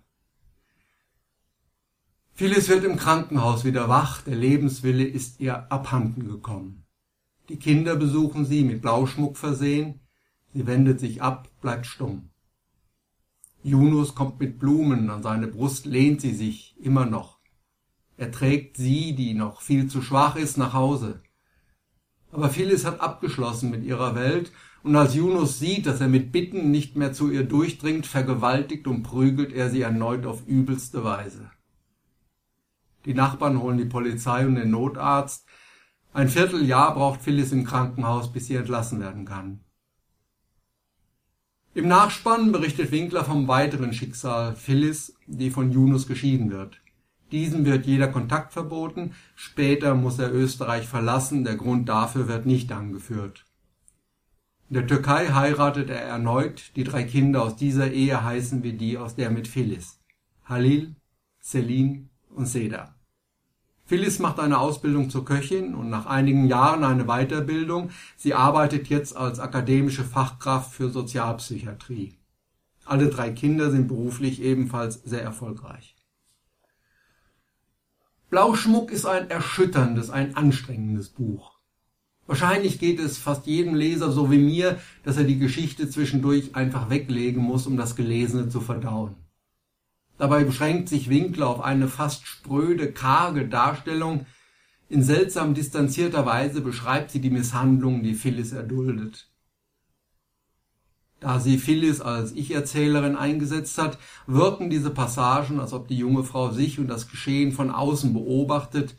Phyllis 2.33 2.69
wird 2.69 2.85
im 2.85 2.97
Krankenhaus 2.97 3.65
wieder 3.65 3.89
wach, 3.89 4.23
der 4.23 4.35
Lebenswille 4.35 5.05
ist 5.05 5.41
ihr 5.41 5.71
abhanden 5.71 6.27
gekommen. 6.27 6.85
Die 7.49 7.59
Kinder 7.59 7.95
besuchen 7.95 8.45
sie, 8.45 8.65
mit 8.65 8.83
Blauschmuck 8.83 9.37
versehen, 9.37 10.01
sie 10.53 10.67
wendet 10.67 10.99
sich 10.99 11.23
ab, 11.23 11.49
bleibt 11.61 11.87
stumm. 11.87 12.31
Junus 13.63 14.15
kommt 14.15 14.41
mit 14.41 14.59
Blumen, 14.59 15.11
an 15.11 15.23
seine 15.23 15.47
Brust 15.47 15.87
lehnt 15.87 16.21
sie 16.21 16.35
sich, 16.35 16.77
immer 16.81 17.07
noch. 17.07 17.39
Er 18.17 18.31
trägt 18.31 18.77
sie, 18.77 19.15
die 19.15 19.35
noch 19.35 19.61
viel 19.61 19.89
zu 19.89 20.03
schwach 20.03 20.37
ist, 20.37 20.59
nach 20.59 20.73
Hause. 20.73 21.23
Aber 22.35 22.51
Phyllis 22.51 22.85
hat 22.85 23.01
abgeschlossen 23.01 23.71
mit 23.71 23.85
ihrer 23.85 24.17
Welt, 24.17 24.51
und 24.83 24.97
als 24.97 25.15
Junus 25.15 25.61
sieht, 25.61 25.87
dass 25.87 26.01
er 26.01 26.09
mit 26.09 26.33
Bitten 26.33 26.73
nicht 26.73 26.97
mehr 26.97 27.13
zu 27.13 27.31
ihr 27.31 27.45
durchdringt, 27.45 28.07
vergewaltigt 28.07 28.87
und 28.87 29.05
prügelt 29.05 29.53
er 29.53 29.71
sie 29.71 29.81
erneut 29.81 30.27
auf 30.27 30.45
übelste 30.47 31.05
Weise. 31.05 31.51
Die 33.05 33.15
Nachbarn 33.15 33.63
holen 33.63 33.79
die 33.79 33.85
Polizei 33.85 34.47
und 34.47 34.57
den 34.57 34.71
Notarzt. 34.71 35.47
Ein 36.13 36.29
Vierteljahr 36.29 36.95
braucht 36.95 37.23
Phyllis 37.23 37.53
im 37.53 37.65
Krankenhaus, 37.65 38.33
bis 38.33 38.49
sie 38.49 38.57
entlassen 38.57 39.01
werden 39.01 39.25
kann. 39.25 39.61
Im 41.73 41.87
Nachspann 41.87 42.51
berichtet 42.51 42.91
Winkler 42.91 43.25
vom 43.25 43.47
weiteren 43.47 43.93
Schicksal 43.93 44.57
Phyllis, 44.57 45.17
die 45.27 45.51
von 45.51 45.71
Junus 45.71 46.09
geschieden 46.09 46.51
wird. 46.51 46.81
Diesem 47.35 47.65
wird 47.65 47.85
jeder 47.85 48.07
Kontakt 48.07 48.53
verboten, 48.53 49.13
später 49.35 49.97
muss 49.97 50.21
er 50.21 50.33
Österreich 50.33 50.87
verlassen, 50.87 51.43
der 51.43 51.57
Grund 51.57 51.89
dafür 51.89 52.29
wird 52.29 52.47
nicht 52.47 52.71
angeführt. 52.71 53.45
In 54.69 54.75
der 54.75 54.87
Türkei 54.87 55.27
heiratet 55.33 55.91
er 55.91 56.03
erneut, 56.03 56.71
die 56.77 56.85
drei 56.85 57.03
Kinder 57.03 57.43
aus 57.43 57.57
dieser 57.57 57.91
Ehe 57.91 58.23
heißen 58.23 58.63
wie 58.63 58.75
die 58.75 58.99
aus 58.99 59.17
der 59.17 59.33
mit 59.33 59.49
Phyllis. 59.49 59.99
Halil, 60.45 60.95
Selin 61.41 62.09
und 62.31 62.47
Seda. 62.47 62.95
Phyllis 63.85 64.21
macht 64.21 64.39
eine 64.39 64.61
Ausbildung 64.61 65.11
zur 65.11 65.25
Köchin 65.25 65.75
und 65.75 65.91
nach 65.91 66.07
einigen 66.07 66.47
Jahren 66.47 66.85
eine 66.85 67.07
Weiterbildung. 67.07 67.91
Sie 68.17 68.35
arbeitet 68.35 68.87
jetzt 68.87 69.17
als 69.17 69.41
akademische 69.41 70.05
Fachkraft 70.05 70.73
für 70.73 70.89
Sozialpsychiatrie. 70.89 72.17
Alle 72.85 73.09
drei 73.09 73.33
Kinder 73.33 73.73
sind 73.73 73.89
beruflich 73.89 74.41
ebenfalls 74.41 75.03
sehr 75.03 75.23
erfolgreich. 75.23 75.94
Blauschmuck 78.35 78.91
ist 78.91 79.07
ein 79.07 79.31
erschütterndes, 79.31 80.11
ein 80.11 80.35
anstrengendes 80.35 81.09
Buch. 81.09 81.53
Wahrscheinlich 82.27 82.81
geht 82.81 82.99
es 82.99 83.17
fast 83.17 83.47
jedem 83.47 83.77
Leser 83.77 84.11
so 84.11 84.29
wie 84.29 84.39
mir, 84.39 84.81
dass 85.05 85.17
er 85.17 85.23
die 85.23 85.39
Geschichte 85.39 85.89
zwischendurch 85.89 86.57
einfach 86.57 86.91
weglegen 86.91 87.41
muss, 87.41 87.69
um 87.69 87.77
das 87.77 87.95
Gelesene 87.95 88.49
zu 88.49 88.61
verdauen. 88.61 89.15
Dabei 90.19 90.43
beschränkt 90.43 90.89
sich 90.89 91.09
Winkler 91.09 91.47
auf 91.47 91.61
eine 91.61 91.87
fast 91.87 92.27
spröde, 92.27 92.91
karge 92.91 93.47
Darstellung. 93.47 94.27
In 94.89 95.05
seltsam 95.05 95.55
distanzierter 95.55 96.27
Weise 96.27 96.61
beschreibt 96.61 97.13
sie 97.13 97.21
die 97.21 97.31
Misshandlung, 97.31 98.03
die 98.03 98.15
Phyllis 98.15 98.51
erduldet. 98.51 99.31
Da 101.25 101.41
sie 101.41 101.57
Phyllis 101.57 102.03
als 102.03 102.33
Ich-Erzählerin 102.33 103.17
eingesetzt 103.17 103.79
hat, 103.79 103.97
wirken 104.27 104.69
diese 104.69 104.91
Passagen, 104.91 105.59
als 105.59 105.73
ob 105.73 105.89
die 105.89 105.97
junge 105.97 106.23
Frau 106.23 106.51
sich 106.51 106.79
und 106.79 106.87
das 106.87 107.09
Geschehen 107.09 107.53
von 107.53 107.71
außen 107.71 108.13
beobachtet, 108.13 108.95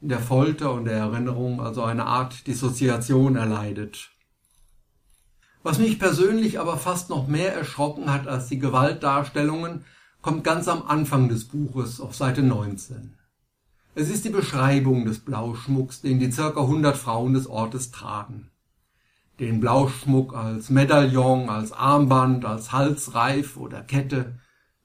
in 0.00 0.08
der 0.08 0.18
Folter 0.18 0.72
und 0.72 0.86
der 0.86 0.94
Erinnerung 0.94 1.60
also 1.60 1.84
eine 1.84 2.06
Art 2.06 2.48
Dissoziation 2.48 3.36
erleidet. 3.36 4.10
Was 5.62 5.78
mich 5.78 6.00
persönlich 6.00 6.58
aber 6.58 6.76
fast 6.76 7.08
noch 7.08 7.28
mehr 7.28 7.54
erschrocken 7.54 8.12
hat 8.12 8.26
als 8.26 8.48
die 8.48 8.58
Gewaltdarstellungen, 8.58 9.84
kommt 10.22 10.42
ganz 10.42 10.66
am 10.66 10.82
Anfang 10.82 11.28
des 11.28 11.46
Buches 11.46 12.00
auf 12.00 12.16
Seite 12.16 12.42
19. 12.42 13.16
Es 13.94 14.10
ist 14.10 14.24
die 14.24 14.30
Beschreibung 14.30 15.04
des 15.04 15.20
Blauschmucks, 15.20 16.00
den 16.00 16.18
die 16.18 16.32
circa 16.32 16.62
100 16.62 16.96
Frauen 16.96 17.32
des 17.32 17.46
Ortes 17.46 17.92
tragen. 17.92 18.50
Den 19.40 19.58
Blauschmuck 19.58 20.34
als 20.36 20.68
Medaillon, 20.68 21.48
als 21.48 21.72
Armband, 21.72 22.44
als 22.44 22.72
Halsreif 22.72 23.56
oder 23.56 23.80
Kette, 23.80 24.38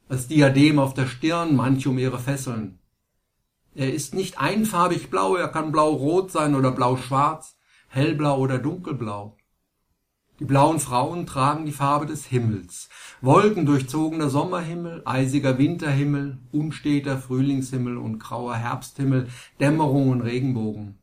als 0.07 0.29
Diadem 0.29 0.79
auf 0.79 0.93
der 0.93 1.07
Stirn, 1.07 1.57
manche 1.57 1.89
um 1.89 1.97
ihre 1.97 2.19
Fesseln. 2.19 2.79
Er 3.73 3.93
ist 3.93 4.13
nicht 4.13 4.39
einfarbig 4.39 5.09
blau, 5.09 5.35
er 5.35 5.49
kann 5.49 5.73
blau-rot 5.73 6.31
sein 6.31 6.55
oder 6.55 6.71
blau-schwarz, 6.71 7.57
hellblau 7.89 8.39
oder 8.39 8.57
dunkelblau. 8.57 9.35
Die 10.39 10.45
blauen 10.45 10.79
Frauen 10.79 11.25
tragen 11.25 11.65
die 11.65 11.73
Farbe 11.73 12.05
des 12.05 12.25
Himmels. 12.25 12.87
Wolkendurchzogener 13.19 14.29
Sommerhimmel, 14.29 15.01
eisiger 15.03 15.57
Winterhimmel, 15.57 16.37
unsteter 16.53 17.17
Frühlingshimmel 17.17 17.97
und 17.97 18.19
grauer 18.19 18.55
Herbsthimmel, 18.55 19.27
Dämmerung 19.59 20.11
und 20.11 20.21
Regenbogen. 20.21 20.99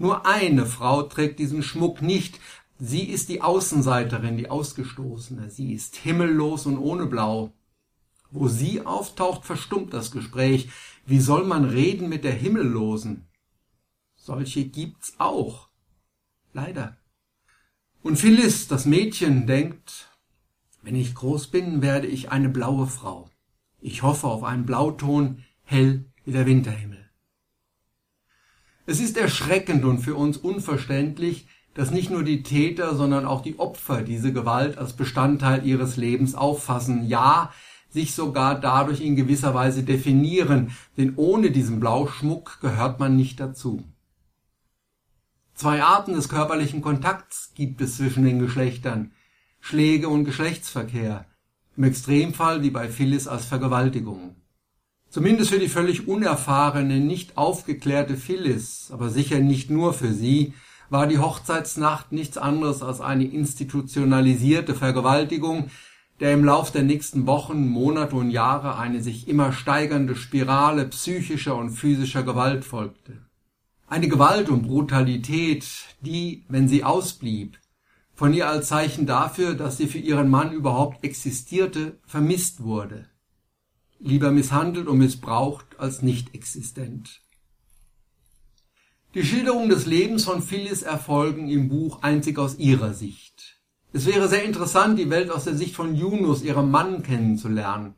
Nur 0.00 0.24
eine 0.24 0.64
Frau 0.64 1.02
trägt 1.02 1.38
diesen 1.38 1.62
Schmuck 1.62 2.00
nicht. 2.00 2.40
Sie 2.82 3.02
ist 3.02 3.28
die 3.28 3.42
Außenseiterin, 3.42 4.38
die 4.38 4.48
Ausgestoßene. 4.48 5.50
Sie 5.50 5.74
ist 5.74 5.96
himmellos 5.96 6.64
und 6.64 6.78
ohne 6.78 7.06
Blau. 7.06 7.52
Wo 8.30 8.48
sie 8.48 8.86
auftaucht, 8.86 9.44
verstummt 9.44 9.92
das 9.92 10.10
Gespräch. 10.10 10.70
Wie 11.04 11.20
soll 11.20 11.44
man 11.44 11.66
reden 11.66 12.08
mit 12.08 12.24
der 12.24 12.32
Himmellosen? 12.32 13.28
Solche 14.16 14.64
gibt's 14.64 15.14
auch. 15.18 15.68
Leider. 16.54 16.96
Und 18.02 18.16
Phyllis, 18.16 18.66
das 18.66 18.86
Mädchen, 18.86 19.46
denkt, 19.46 20.08
wenn 20.80 20.96
ich 20.96 21.14
groß 21.14 21.48
bin, 21.48 21.82
werde 21.82 22.06
ich 22.06 22.30
eine 22.30 22.48
blaue 22.48 22.86
Frau. 22.86 23.28
Ich 23.80 24.02
hoffe 24.02 24.26
auf 24.26 24.42
einen 24.42 24.64
Blauton, 24.64 25.44
hell 25.64 26.06
wie 26.24 26.32
der 26.32 26.46
Winterhimmel. 26.46 27.10
Es 28.86 29.00
ist 29.00 29.18
erschreckend 29.18 29.84
und 29.84 29.98
für 29.98 30.14
uns 30.14 30.38
unverständlich, 30.38 31.46
dass 31.74 31.90
nicht 31.90 32.10
nur 32.10 32.24
die 32.24 32.42
Täter, 32.42 32.94
sondern 32.94 33.26
auch 33.26 33.42
die 33.42 33.58
Opfer 33.58 34.02
diese 34.02 34.32
Gewalt 34.32 34.78
als 34.78 34.92
Bestandteil 34.94 35.64
ihres 35.66 35.96
Lebens 35.96 36.34
auffassen, 36.34 37.06
ja, 37.06 37.52
sich 37.88 38.14
sogar 38.14 38.60
dadurch 38.60 39.00
in 39.00 39.16
gewisser 39.16 39.54
Weise 39.54 39.82
definieren, 39.82 40.72
denn 40.96 41.14
ohne 41.16 41.50
diesen 41.50 41.80
Blauschmuck 41.80 42.58
gehört 42.60 43.00
man 43.00 43.16
nicht 43.16 43.40
dazu. 43.40 43.84
Zwei 45.54 45.82
Arten 45.82 46.14
des 46.14 46.28
körperlichen 46.28 46.80
Kontakts 46.80 47.52
gibt 47.54 47.80
es 47.80 47.96
zwischen 47.96 48.24
den 48.24 48.38
Geschlechtern. 48.38 49.12
Schläge 49.58 50.08
und 50.08 50.24
Geschlechtsverkehr, 50.24 51.26
im 51.76 51.84
Extremfall 51.84 52.62
wie 52.62 52.70
bei 52.70 52.88
Phyllis 52.88 53.28
als 53.28 53.44
Vergewaltigung. 53.44 54.36
Zumindest 55.10 55.50
für 55.50 55.58
die 55.58 55.68
völlig 55.68 56.08
unerfahrene, 56.08 57.00
nicht 57.00 57.36
aufgeklärte 57.36 58.16
Phyllis, 58.16 58.90
aber 58.90 59.10
sicher 59.10 59.40
nicht 59.40 59.68
nur 59.68 59.92
für 59.92 60.12
sie, 60.12 60.54
war 60.90 61.06
die 61.06 61.18
Hochzeitsnacht 61.18 62.12
nichts 62.12 62.36
anderes 62.36 62.82
als 62.82 63.00
eine 63.00 63.24
institutionalisierte 63.24 64.74
Vergewaltigung, 64.74 65.70
der 66.18 66.34
im 66.34 66.44
Lauf 66.44 66.70
der 66.70 66.82
nächsten 66.82 67.26
Wochen, 67.26 67.68
Monate 67.68 68.16
und 68.16 68.30
Jahre 68.30 68.76
eine 68.76 69.02
sich 69.02 69.26
immer 69.26 69.52
steigernde 69.52 70.16
Spirale 70.16 70.84
psychischer 70.86 71.56
und 71.56 71.70
physischer 71.70 72.22
Gewalt 72.22 72.64
folgte. 72.64 73.18
Eine 73.86 74.08
Gewalt 74.08 74.50
und 74.50 74.62
Brutalität, 74.62 75.66
die, 76.02 76.44
wenn 76.48 76.68
sie 76.68 76.84
ausblieb, 76.84 77.58
von 78.14 78.34
ihr 78.34 78.48
als 78.48 78.68
Zeichen 78.68 79.06
dafür, 79.06 79.54
dass 79.54 79.78
sie 79.78 79.86
für 79.86 79.98
ihren 79.98 80.28
Mann 80.28 80.52
überhaupt 80.52 81.04
existierte, 81.04 81.98
vermisst 82.06 82.62
wurde. 82.62 83.06
Lieber 83.98 84.30
misshandelt 84.30 84.88
und 84.88 84.98
missbraucht 84.98 85.66
als 85.78 86.02
nicht 86.02 86.34
existent. 86.34 87.22
Die 89.12 89.24
Schilderung 89.24 89.68
des 89.68 89.86
Lebens 89.86 90.24
von 90.24 90.40
Phyllis 90.40 90.82
erfolgen 90.82 91.48
im 91.48 91.68
Buch 91.68 92.02
einzig 92.02 92.38
aus 92.38 92.58
ihrer 92.58 92.94
Sicht. 92.94 93.60
Es 93.92 94.06
wäre 94.06 94.28
sehr 94.28 94.44
interessant, 94.44 95.00
die 95.00 95.10
Welt 95.10 95.32
aus 95.32 95.42
der 95.42 95.56
Sicht 95.56 95.74
von 95.74 95.96
Yunus, 95.96 96.44
ihrem 96.44 96.70
Mann, 96.70 97.02
kennenzulernen. 97.02 97.96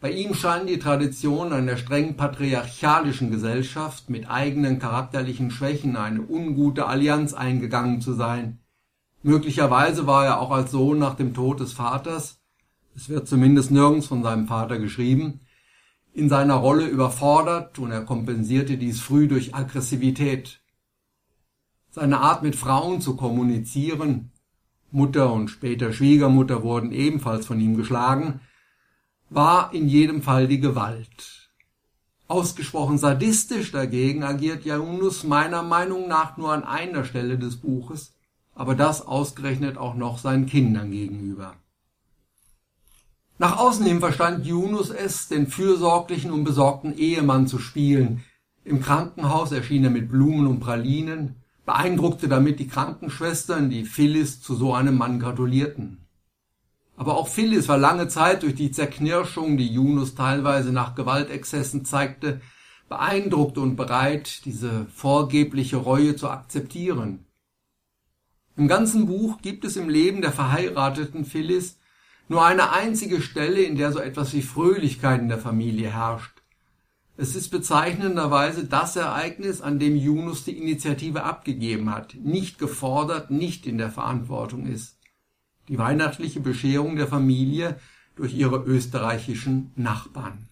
Bei 0.00 0.10
ihm 0.10 0.34
scheinen 0.34 0.66
die 0.66 0.80
Traditionen 0.80 1.52
einer 1.52 1.76
streng 1.76 2.16
patriarchalischen 2.16 3.30
Gesellschaft 3.30 4.10
mit 4.10 4.28
eigenen 4.28 4.80
charakterlichen 4.80 5.52
Schwächen 5.52 5.94
eine 5.94 6.22
ungute 6.22 6.86
Allianz 6.86 7.32
eingegangen 7.32 8.00
zu 8.00 8.12
sein. 8.12 8.58
Möglicherweise 9.22 10.08
war 10.08 10.24
er 10.24 10.40
auch 10.40 10.50
als 10.50 10.72
Sohn 10.72 10.98
nach 10.98 11.14
dem 11.14 11.34
Tod 11.34 11.60
des 11.60 11.72
Vaters, 11.72 12.40
es 12.96 13.08
wird 13.08 13.28
zumindest 13.28 13.70
nirgends 13.70 14.06
von 14.06 14.24
seinem 14.24 14.48
Vater 14.48 14.78
geschrieben, 14.78 15.40
in 16.16 16.30
seiner 16.30 16.54
Rolle 16.54 16.86
überfordert 16.86 17.78
und 17.78 17.90
er 17.90 18.00
kompensierte 18.00 18.78
dies 18.78 19.02
früh 19.02 19.28
durch 19.28 19.54
Aggressivität. 19.54 20.62
Seine 21.90 22.20
Art 22.20 22.42
mit 22.42 22.56
Frauen 22.56 23.02
zu 23.02 23.16
kommunizieren, 23.16 24.32
Mutter 24.90 25.30
und 25.30 25.48
später 25.48 25.92
Schwiegermutter 25.92 26.62
wurden 26.62 26.90
ebenfalls 26.90 27.44
von 27.44 27.60
ihm 27.60 27.76
geschlagen, 27.76 28.40
war 29.28 29.74
in 29.74 29.88
jedem 29.88 30.22
Fall 30.22 30.48
die 30.48 30.58
Gewalt. 30.58 31.50
Ausgesprochen 32.28 32.96
sadistisch 32.96 33.70
dagegen 33.70 34.24
agiert 34.24 34.64
Janus 34.64 35.22
meiner 35.22 35.62
Meinung 35.62 36.08
nach 36.08 36.38
nur 36.38 36.50
an 36.50 36.64
einer 36.64 37.04
Stelle 37.04 37.36
des 37.36 37.58
Buches, 37.58 38.14
aber 38.54 38.74
das 38.74 39.06
ausgerechnet 39.06 39.76
auch 39.76 39.94
noch 39.94 40.16
seinen 40.16 40.46
Kindern 40.46 40.92
gegenüber. 40.92 41.56
Nach 43.38 43.58
außen 43.58 43.84
hin 43.84 44.00
verstand 44.00 44.46
Yunus 44.46 44.90
es, 44.90 45.28
den 45.28 45.46
fürsorglichen 45.46 46.30
und 46.30 46.44
besorgten 46.44 46.96
Ehemann 46.96 47.46
zu 47.46 47.58
spielen. 47.58 48.24
Im 48.64 48.80
Krankenhaus 48.80 49.52
erschien 49.52 49.84
er 49.84 49.90
mit 49.90 50.08
Blumen 50.08 50.46
und 50.46 50.60
Pralinen, 50.60 51.36
beeindruckte 51.66 52.28
damit 52.28 52.58
die 52.60 52.68
Krankenschwestern, 52.68 53.68
die 53.68 53.84
Phyllis 53.84 54.40
zu 54.40 54.54
so 54.54 54.72
einem 54.72 54.96
Mann 54.96 55.20
gratulierten. 55.20 55.98
Aber 56.96 57.16
auch 57.16 57.28
Phyllis 57.28 57.68
war 57.68 57.76
lange 57.76 58.08
Zeit 58.08 58.42
durch 58.42 58.54
die 58.54 58.70
Zerknirschung, 58.70 59.58
die 59.58 59.68
Yunus 59.68 60.14
teilweise 60.14 60.72
nach 60.72 60.94
Gewaltexzessen 60.94 61.84
zeigte, 61.84 62.40
beeindruckt 62.88 63.58
und 63.58 63.76
bereit, 63.76 64.44
diese 64.46 64.86
vorgebliche 64.86 65.76
Reue 65.76 66.16
zu 66.16 66.30
akzeptieren. 66.30 67.26
Im 68.56 68.68
ganzen 68.68 69.06
Buch 69.06 69.42
gibt 69.42 69.66
es 69.66 69.76
im 69.76 69.90
Leben 69.90 70.22
der 70.22 70.32
verheirateten 70.32 71.26
Phyllis 71.26 71.78
nur 72.28 72.44
eine 72.44 72.72
einzige 72.72 73.22
Stelle, 73.22 73.62
in 73.62 73.76
der 73.76 73.92
so 73.92 73.98
etwas 73.98 74.32
wie 74.32 74.42
Fröhlichkeit 74.42 75.20
in 75.20 75.28
der 75.28 75.38
Familie 75.38 75.90
herrscht. 75.92 76.42
Es 77.18 77.34
ist 77.34 77.48
bezeichnenderweise 77.48 78.64
das 78.66 78.94
Ereignis, 78.96 79.62
an 79.62 79.78
dem 79.78 79.96
Yunus 79.96 80.44
die 80.44 80.58
Initiative 80.58 81.22
abgegeben 81.22 81.90
hat, 81.90 82.14
nicht 82.14 82.58
gefordert, 82.58 83.30
nicht 83.30 83.66
in 83.66 83.78
der 83.78 83.90
Verantwortung 83.90 84.66
ist. 84.66 84.98
Die 85.68 85.78
weihnachtliche 85.78 86.40
Bescherung 86.40 86.96
der 86.96 87.08
Familie 87.08 87.80
durch 88.16 88.34
ihre 88.34 88.62
österreichischen 88.64 89.72
Nachbarn. 89.76 90.48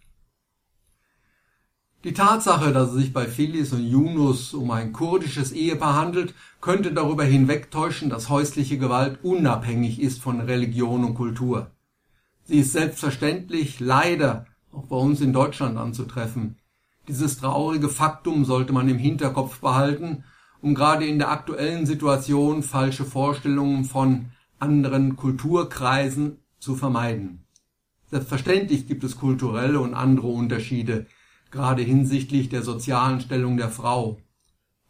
Die 2.05 2.12
Tatsache, 2.12 2.71
dass 2.75 2.90
es 2.90 2.97
sich 2.97 3.12
bei 3.14 3.27
Phyllis 3.27 3.73
und 3.73 3.87
Yunus 3.87 4.53
um 4.53 4.71
ein 4.71 4.93
kurdisches 4.93 5.53
Ehepaar 5.53 5.95
handelt, 5.95 6.35
könnte 6.61 6.93
darüber 6.93 7.25
hinwegtäuschen, 7.25 8.11
dass 8.11 8.29
häusliche 8.29 8.77
Gewalt 8.77 9.21
unabhängig 9.23 10.03
ist 10.03 10.21
von 10.21 10.40
Religion 10.40 11.03
und 11.03 11.14
Kultur. 11.14 11.71
Sie 12.45 12.59
ist 12.59 12.73
selbstverständlich 12.73 13.81
leider 13.81 14.45
auch 14.71 14.85
bei 14.85 14.97
uns 14.97 15.23
in 15.23 15.33
Deutschland 15.33 15.79
anzutreffen. 15.79 16.57
Dieses 17.09 17.38
traurige 17.38 17.88
Faktum 17.88 18.45
sollte 18.45 18.75
man 18.75 18.87
im 18.90 18.99
Hinterkopf 18.99 19.61
behalten, 19.61 20.25
um 20.61 20.75
gerade 20.75 21.07
in 21.07 21.19
der 21.19 21.31
aktuellen 21.31 21.87
Situation 21.87 22.62
falsche 22.62 23.07
Vorstellungen 23.07 23.87
von 23.87 24.27
anderen 24.59 25.17
Kulturkreisen 25.17 26.37
zu 26.59 26.77
vermeiden. 26.77 27.45
Selbstverständlich 28.11 28.87
gibt 28.87 29.05
es 29.05 29.17
kulturelle 29.17 29.81
und 29.81 29.95
andere 29.95 30.27
Unterschiede, 30.27 31.07
gerade 31.55 31.83
hinsichtlich 31.83 32.51
der 32.51 32.62
sozialen 32.62 33.21
Stellung 33.23 33.57
der 33.57 33.71
Frau. 33.71 34.19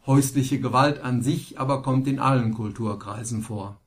Häusliche 0.07 0.59
Gewalt 0.59 1.01
an 1.01 1.23
sich 1.23 1.61
aber 1.61 1.83
kommt 1.83 2.09
in 2.09 2.19
allen 2.19 2.53
Kulturkreisen 2.55 3.43
vor. 3.43 3.81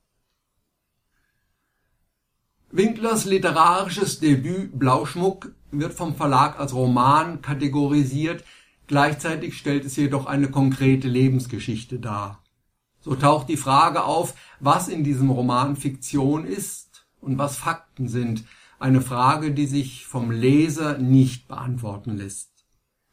Winklers 2.69 3.25
literarisches 3.25 4.19
Debüt 4.19 4.77
Blauschmuck 4.77 5.51
wird 5.71 5.93
vom 5.93 6.15
Verlag 6.15 6.59
als 6.59 6.73
Roman 6.73 7.41
kategorisiert, 7.41 8.43
gleichzeitig 8.87 9.57
stellt 9.57 9.83
es 9.83 9.95
jedoch 9.95 10.25
eine 10.25 10.49
konkrete 10.49 11.07
Lebensgeschichte 11.07 11.99
dar. 11.99 12.43
So 12.99 13.15
taucht 13.15 13.49
die 13.49 13.57
Frage 13.57 14.03
auf, 14.03 14.35
was 14.59 14.87
in 14.87 15.03
diesem 15.03 15.29
Roman 15.29 15.75
Fiktion 15.75 16.45
ist 16.45 17.07
und 17.21 17.37
was 17.37 17.57
Fakten 17.57 18.07
sind, 18.07 18.43
eine 18.79 19.01
Frage, 19.01 19.51
die 19.51 19.65
sich 19.65 20.05
vom 20.05 20.29
Leser 20.29 20.97
nicht 20.97 21.47
beantworten 21.47 22.17
lässt. 22.17 22.56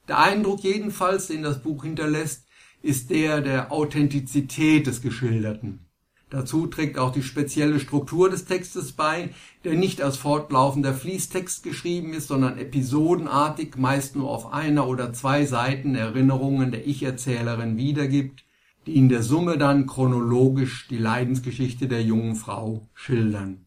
Der 0.09 0.19
Eindruck 0.19 0.63
jedenfalls, 0.63 1.29
den 1.29 1.43
das 1.43 1.63
Buch 1.63 1.85
hinterlässt, 1.85 2.47
ist 2.83 3.11
der 3.11 3.41
der 3.41 3.73
Authentizität 3.73 4.87
des 4.87 5.01
Geschilderten. 5.01 5.87
Dazu 6.29 6.67
trägt 6.67 6.99
auch 6.99 7.13
die 7.13 7.23
spezielle 7.23 7.79
Struktur 7.79 8.29
des 8.29 8.45
Textes 8.45 8.93
bei, 8.93 9.31
der 9.63 9.75
nicht 9.75 10.03
als 10.03 10.17
fortlaufender 10.17 10.93
Fließtext 10.93 11.63
geschrieben 11.63 12.13
ist, 12.13 12.29
sondern 12.29 12.59
episodenartig, 12.59 13.77
meist 13.77 14.17
nur 14.17 14.29
auf 14.29 14.53
einer 14.53 14.89
oder 14.89 15.13
zwei 15.13 15.47
Seiten 15.47 15.95
Erinnerungen 15.95 16.73
der 16.73 16.87
Ich-Erzählerin 16.87 17.77
wiedergibt, 17.77 18.45
die 18.87 18.97
in 18.97 19.09
der 19.09 19.23
Summe 19.23 19.57
dann 19.59 19.87
chronologisch 19.87 20.89
die 20.89 20.99
Leidensgeschichte 20.99 21.89
der 21.89 22.03
jungen 22.03 22.35
Frau 22.35 22.89
schildern. 22.95 23.67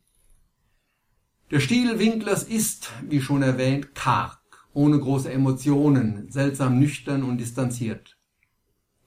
Der 1.49 1.61
Stil 1.61 1.97
Winklers 1.97 2.43
ist, 2.43 2.91
wie 3.07 3.21
schon 3.21 3.41
erwähnt, 3.41 3.95
karg 3.95 4.36
ohne 4.77 4.99
große 4.99 5.31
Emotionen, 5.31 6.29
seltsam 6.29 6.77
nüchtern 6.77 7.23
und 7.23 7.39
distanziert. 7.39 8.15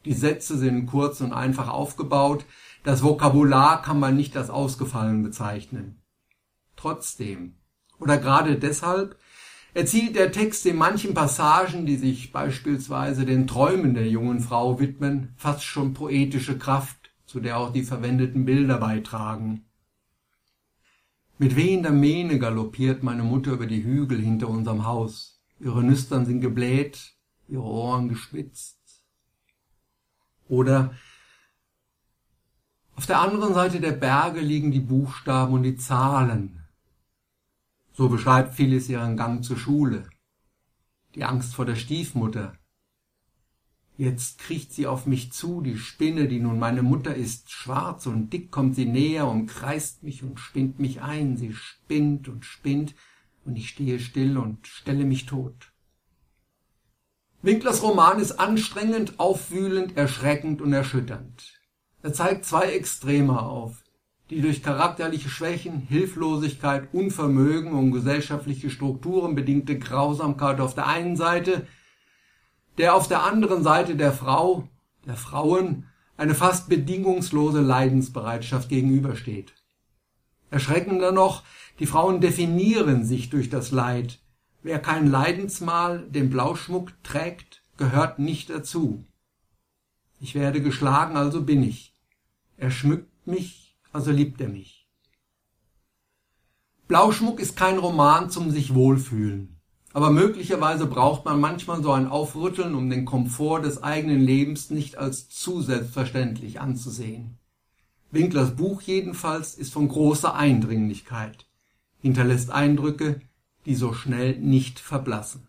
Die 0.05 0.15
Sätze 0.15 0.59
sind 0.59 0.87
kurz 0.87 1.21
und 1.21 1.33
einfach 1.33 1.69
aufgebaut, 1.69 2.45
das 2.83 3.05
Vokabular 3.05 3.81
kann 3.81 4.01
man 4.01 4.17
nicht 4.17 4.37
als 4.37 4.51
ausgefallen 4.51 5.23
bezeichnen. 5.23 6.03
Trotzdem, 6.75 7.55
oder 8.01 8.19
gerade 8.19 8.59
deshalb, 8.59 9.17
erzielt 9.73 10.17
der 10.17 10.33
Text 10.33 10.67
in 10.67 10.75
manchen 10.75 11.15
Passagen, 11.15 11.87
die 11.87 11.97
sich 11.97 12.33
beispielsweise 12.33 13.25
den 13.25 13.47
Träumen 13.47 13.95
der 13.95 14.09
jungen 14.09 14.41
Frau 14.41 14.81
widmen, 14.81 15.35
fast 15.37 15.63
schon 15.63 15.95
poetische 15.95 16.59
Kraft, 16.59 17.13
zu 17.27 17.39
der 17.39 17.59
auch 17.59 17.73
die 17.73 17.85
verwendeten 17.85 18.45
Bilder 18.45 18.79
beitragen. 18.79 19.67
Mit 21.39 21.55
wehender 21.55 21.93
Mähne 21.93 22.41
galoppiert 22.41 23.05
meine 23.05 23.23
Mutter 23.23 23.53
über 23.53 23.67
die 23.67 23.85
Hügel 23.85 24.21
hinter 24.21 24.49
unserem 24.49 24.85
Haus 24.85 25.40
ihre 25.61 25.85
Nüstern 25.85 26.27
sind 26.27 26.41
gebläht, 26.41 27.15
ihre 27.49 27.63
Ohren 27.63 28.09
gespitzt. 28.09 28.79
Oder 30.49 30.95
auf 32.97 33.07
der 33.07 33.21
anderen 33.21 33.55
Seite 33.55 33.81
der 33.81 33.93
Berge 33.93 34.41
liegen 34.41 34.73
die 34.73 34.81
Buchstaben 34.81 35.55
und 35.55 35.63
die 35.63 35.77
Zahlen. 35.77 36.65
So 37.93 38.09
beschreibt 38.09 38.55
Phyllis 38.55 38.89
ihren 38.89 39.17
Gang 39.17 39.45
zur 39.45 39.57
Schule, 39.57 40.09
die 41.15 41.25
Angst 41.25 41.55
vor 41.55 41.67
der 41.67 41.77
Stiefmutter. 41.77 42.55
Jetzt 43.97 44.39
kriecht 44.39 44.73
sie 44.73 44.87
auf 44.87 45.05
mich 45.07 45.33
zu, 45.33 45.61
die 45.61 45.77
Spinne, 45.77 46.27
die 46.27 46.41
nun 46.41 46.59
meine 46.59 46.83
Mutter 46.83 47.15
ist, 47.15 47.51
schwarz 47.51 48.07
und 48.07 48.33
dick 48.33 48.51
kommt 48.51 48.75
sie 48.75 48.87
näher, 48.87 49.29
umkreist 49.29 50.03
mich 50.03 50.23
und 50.23 50.41
spinnt 50.41 50.79
mich 50.79 51.03
ein, 51.03 51.37
sie 51.37 51.53
spinnt 51.53 52.27
und 52.29 52.47
spinnt, 52.47 52.95
und 53.45 53.57
ich 53.57 53.69
stehe 53.71 53.99
still 53.99 54.39
und 54.39 54.67
stelle 54.67 55.05
mich 55.05 55.27
tot. 55.27 55.73
Winklers 57.43 57.83
Roman 57.83 58.21
ist 58.21 58.33
anstrengend, 58.33 59.19
aufwühlend, 59.19 59.97
erschreckend 59.97 60.61
und 60.61 60.73
erschütternd. 60.73 61.61
Er 62.03 62.13
zeigt 62.13 62.45
zwei 62.45 62.73
Extreme 62.73 63.41
auf. 63.41 63.83
die 64.31 64.41
durch 64.41 64.63
charakterliche 64.63 65.29
Schwächen, 65.29 65.81
Hilflosigkeit, 65.81 66.95
Unvermögen 66.95 67.73
und 67.73 67.91
gesellschaftliche 67.91 68.71
Strukturen 68.71 69.35
bedingte 69.35 69.77
Grausamkeit 69.77 70.61
auf 70.61 70.75
der 70.77 70.87
einen 70.87 71.17
Seite, 71.17 71.67
der 72.79 72.95
auf 72.95 73.09
der 73.09 73.25
anderen 73.25 73.65
Seite 73.65 73.97
der 73.97 74.13
Frau, 74.13 74.69
der 75.05 75.17
Frauen, 75.17 75.87
eine 76.17 76.37
fast 76.37 76.69
bedingungslose 76.69 77.61
Leidensbereitschaft 77.61 78.69
gegenübersteht. 78.69 79.53
Erschreckender 80.51 81.13
noch, 81.13 81.45
die 81.79 81.87
Frauen 81.87 82.21
definieren 82.21 83.05
sich 83.05 83.31
durch 83.31 83.49
das 83.49 83.71
Leid. 83.71 84.21
Wer 84.63 84.79
kein 84.79 85.07
Leidensmal, 85.07 86.07
den 86.09 86.29
Blauschmuck 86.29 86.93
trägt, 87.03 87.63
gehört 87.77 88.19
nicht 88.19 88.51
dazu. 88.51 89.07
Ich 90.21 90.35
werde 90.35 90.61
geschlagen, 90.61 91.17
also 91.17 91.43
bin 91.43 91.63
ich. 91.63 91.95
Er 92.59 92.71
schmückt 92.71 93.27
mich, 93.27 93.79
also 93.93 94.11
liebt 94.11 94.41
er 94.41 94.49
mich. 94.49 94.87
Blauschmuck 96.89 97.41
ist 97.41 97.57
kein 97.57 97.79
Roman 97.79 98.31
zum 98.31 98.51
sich 98.51 98.75
wohlfühlen. 98.75 99.57
Aber 99.93 100.11
möglicherweise 100.11 100.87
braucht 100.87 101.25
man 101.25 101.41
manchmal 101.41 101.83
so 101.83 101.91
ein 101.93 102.07
Aufrütteln, 102.07 102.75
um 102.75 102.91
den 102.91 103.05
Komfort 103.05 103.63
des 103.63 103.83
eigenen 103.83 104.21
Lebens 104.21 104.71
nicht 104.71 104.97
als 104.97 105.29
zu 105.29 105.63
selbstverständlich 105.63 106.61
anzusehen. 106.61 107.40
Winklers 108.13 108.57
Buch 108.57 108.83
jedenfalls 108.83 109.55
ist 109.55 109.73
von 109.73 109.89
großer 109.89 110.35
Eindringlichkeit, 110.35 111.47
hinterlässt 112.01 112.51
Eindrücke, 112.51 113.21
die 113.67 113.75
so 113.75 113.93
schnell 113.93 114.39
nicht 114.39 114.81
verblassen. 114.81 115.47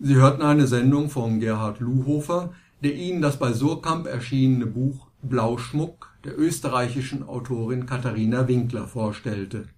Sie 0.00 0.16
hörten 0.16 0.42
eine 0.42 0.66
Sendung 0.66 1.10
von 1.10 1.38
Gerhard 1.38 1.80
Luhofer, 1.80 2.52
der 2.82 2.94
Ihnen 2.94 3.22
das 3.22 3.38
bei 3.38 3.52
Surkamp 3.52 4.06
erschienene 4.06 4.66
Buch 4.66 5.06
Blauschmuck 5.22 6.12
der 6.24 6.38
österreichischen 6.38 7.22
Autorin 7.22 7.86
Katharina 7.86 8.48
Winkler 8.48 8.88
vorstellte 8.88 9.68